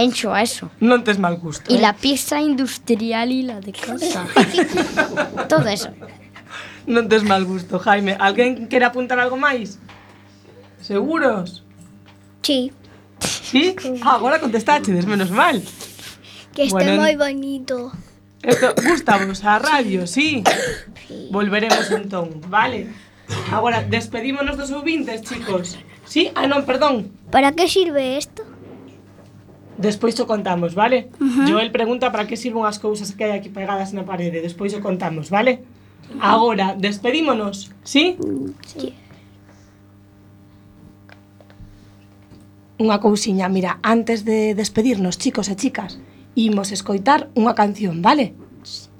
A 0.00 0.40
eso. 0.40 0.72
Non 0.80 1.04
tes 1.04 1.20
mal 1.20 1.36
gusto. 1.36 1.68
Y 1.68 1.76
eh? 1.76 1.84
la 1.84 1.92
pizza 1.92 2.40
industrial 2.40 3.28
y 3.32 3.44
la 3.44 3.60
de 3.60 3.72
casa. 3.76 4.24
Todo 5.52 5.68
eso. 5.68 5.92
Non 6.88 7.06
tes 7.06 7.20
mal 7.22 7.44
gusto, 7.44 7.76
Jaime. 7.78 8.16
Alguén 8.16 8.66
quere 8.66 8.88
apuntar 8.88 9.20
algo 9.20 9.36
máis? 9.36 9.76
Seguros? 10.80 11.62
Sí, 12.40 12.72
Sí? 13.50 13.74
Ah, 14.02 14.14
agora 14.14 14.38
contestachedes, 14.38 15.06
menos 15.06 15.30
mal. 15.30 15.62
que 16.54 16.64
este 16.64 16.74
Bueno, 16.74 17.02
moi 17.02 17.14
bonito. 17.16 17.92
Esto, 18.42 18.74
gustamos 18.86 19.44
a 19.44 19.58
radio, 19.58 20.06
sí? 20.06 20.42
Volveremos 21.30 21.90
entón, 21.90 22.40
vale? 22.46 22.88
Agora, 23.52 23.82
despedímonos 23.82 24.56
dos 24.56 24.70
ouvintes, 24.70 25.22
chicos. 25.22 25.78
Sí? 26.06 26.30
Ah, 26.34 26.46
non, 26.46 26.62
perdón. 26.62 27.10
Para 27.30 27.52
que 27.52 27.66
sirve 27.66 28.18
isto? 28.18 28.42
Despois 29.80 30.12
o 30.20 30.28
contamos, 30.28 30.76
vale? 30.76 31.08
Uh 31.16 31.24
-huh. 31.24 31.46
Joel 31.48 31.72
pregunta 31.72 32.12
para 32.12 32.28
que 32.28 32.36
sirven 32.36 32.68
as 32.68 32.76
cousas 32.76 33.16
que 33.16 33.24
hai 33.24 33.32
aquí 33.32 33.48
pegadas 33.48 33.96
na 33.96 34.04
parede. 34.04 34.44
Despois 34.44 34.76
o 34.76 34.80
contamos, 34.84 35.32
vale? 35.32 35.64
Agora, 36.20 36.76
despedímonos, 36.76 37.72
sí? 37.82 38.20
Sí. 38.66 38.92
Unha 42.80 43.00
cousiña, 43.00 43.48
mira, 43.48 43.80
antes 43.80 44.24
de 44.24 44.52
despedirnos, 44.56 45.16
chicos 45.16 45.48
e 45.48 45.54
chicas, 45.56 46.00
imos 46.36 46.72
escoitar 46.72 47.32
unha 47.36 47.56
canción, 47.56 48.04
vale? 48.04 48.36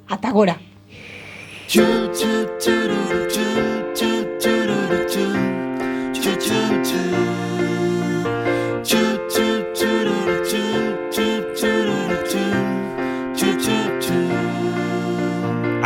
Ata 0.09 0.28
agora. 0.33 0.57
Choo, 1.68 2.09
choo, 2.16 2.45
choo, 2.61 2.89
choo, 2.89 3.24
choo. 3.28 3.80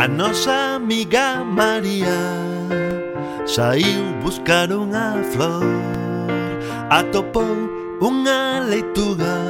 A 0.05 0.07
nosa 0.07 0.75
amiga 0.75 1.43
María 1.43 2.21
Saiu 3.43 4.13
buscar 4.21 4.69
unha 4.69 5.17
flor 5.33 5.65
Atopou 6.93 7.57
unha 7.97 8.61
leituga 8.69 9.41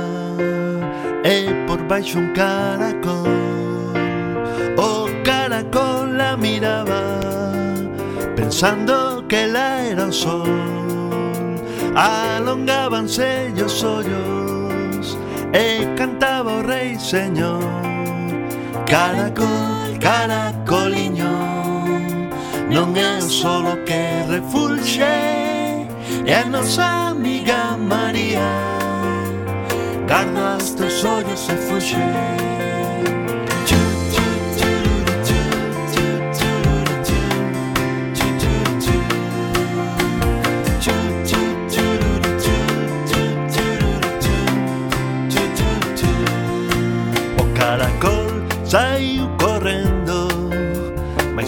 E 1.27 1.51
por 1.67 1.83
baixo 1.91 2.23
un 2.23 2.31
caracol. 2.31 3.35
O 4.79 5.11
caracol 5.27 6.15
la 6.15 6.39
miraba 6.39 7.03
Pensando 8.39 9.27
que 9.27 9.51
la 9.51 9.83
era 9.91 10.07
o 10.07 10.13
sol. 10.15 10.55
Alongábanse 11.99 13.51
os 13.59 13.83
ollos 13.83 15.19
E 15.51 15.83
cantaba 15.99 16.63
o 16.63 16.63
rei 16.63 16.95
señor 16.95 17.94
Caracol, 18.85 19.97
caracoliño 19.99 21.33
Non 22.69 22.95
é 22.95 23.21
solo 23.21 23.83
que 23.87 24.01
refulxe 24.29 25.01
É 26.25 26.41
a 26.41 26.45
nosa 26.45 27.09
amiga 27.11 27.77
María. 27.77 28.41
Guarda 30.07 30.57
os 30.57 30.71
teus 30.71 31.03
ollos 31.05 31.47
e 31.49 31.55
fuxe. 31.67 32.54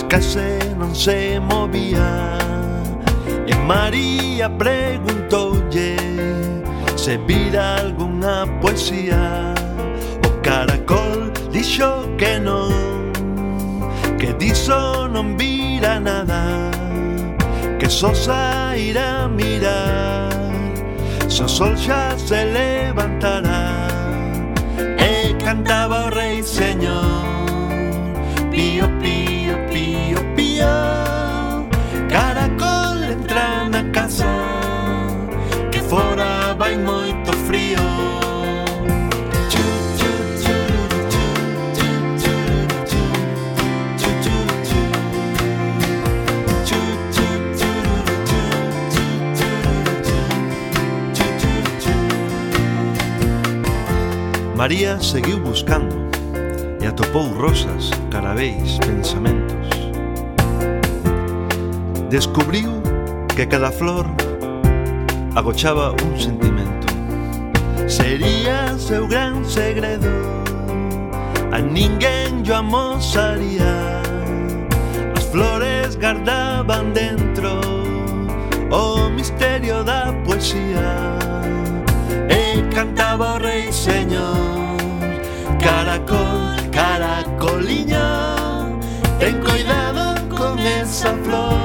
case 0.07 0.59
non 0.79 0.95
se 0.95 1.39
movía. 1.39 2.37
E 3.47 3.53
María 3.67 4.49
preguntoulle 4.49 5.95
se 6.95 7.17
vira 7.17 7.77
algunha 7.77 8.45
poesía? 8.61 9.53
O 10.25 10.29
caracol 10.41 11.31
dixo 11.51 12.07
que 12.17 12.39
non 12.39 12.71
Que 14.19 14.33
diso 14.33 15.07
non 15.07 15.37
vira 15.37 15.99
nada 15.99 16.71
Que 17.79 17.89
só 17.89 18.13
sairá 18.13 19.23
a 19.23 19.27
mirar. 19.27 20.33
Se 21.29 21.43
o 21.43 21.47
sol 21.47 21.77
xa 21.77 22.17
se 22.17 22.43
levantará. 22.45 23.87
E 24.97 25.35
cantaba 25.43 26.07
o 26.07 26.09
rei 26.09 26.41
señor 26.43 27.23
Pío, 28.51 28.89
pío 28.99 29.26
María 54.67 54.99
seguiu 54.99 55.39
buscando 55.39 55.95
e 56.81 56.85
atopou 56.85 57.31
rosas, 57.31 57.89
carabéis, 58.11 58.77
pensamentos. 58.79 59.69
Descubriu 62.09 62.81
que 63.33 63.47
cada 63.47 63.71
flor 63.71 64.05
agochaba 65.35 65.91
un 66.03 66.19
sentimento. 66.19 66.85
Sería 67.87 68.77
seu 68.77 69.07
gran 69.07 69.45
segredo, 69.45 70.11
a 71.53 71.59
ninguén 71.59 72.43
yo 72.43 72.57
amosaría. 72.57 74.01
As 75.15 75.23
flores 75.31 75.95
guardaban 75.95 76.91
dentro 76.91 77.61
o 78.69 79.09
misterio 79.11 79.85
da 79.85 80.11
poesía. 80.25 80.91
E 82.27 82.61
cantaba 82.75 83.35
o 83.35 83.39
rei 83.39 83.71
señor 83.71 84.56
Caracol, 85.67 86.71
caracoliño. 86.71 88.07
Ten 89.19 89.35
cuidado 89.41 90.15
con 90.29 90.57
esa 90.59 91.13
flor 91.23 91.57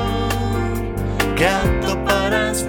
Que 1.37 1.47
atoparás 1.47 2.65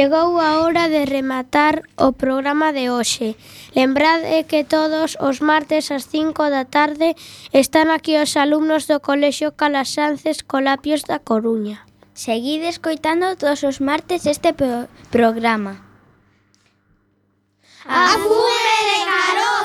Chegou 0.00 0.40
a 0.40 0.64
hora 0.64 0.88
de 0.88 1.04
rematar 1.04 1.84
o 2.00 2.16
programa 2.16 2.72
de 2.72 2.88
hoxe. 2.88 3.36
Lembrade 3.76 4.48
que 4.48 4.64
todos 4.64 5.20
os 5.20 5.44
martes 5.44 5.92
ás 5.92 6.08
5 6.08 6.48
da 6.48 6.64
tarde 6.64 7.12
están 7.52 7.92
aquí 7.92 8.16
os 8.16 8.32
alumnos 8.40 8.88
do 8.88 9.04
Colexio 9.04 9.52
Calasances 9.60 10.40
Colapios 10.40 11.04
da 11.04 11.20
Coruña. 11.20 11.84
Seguide 12.16 12.72
escoitando 12.72 13.36
todos 13.36 13.60
os 13.60 13.76
martes 13.84 14.24
este 14.24 14.56
pro 14.56 14.88
programa. 15.12 15.84
A 17.84 18.16
fume 18.24 18.80
de 18.88 18.98
calor! 19.04 19.59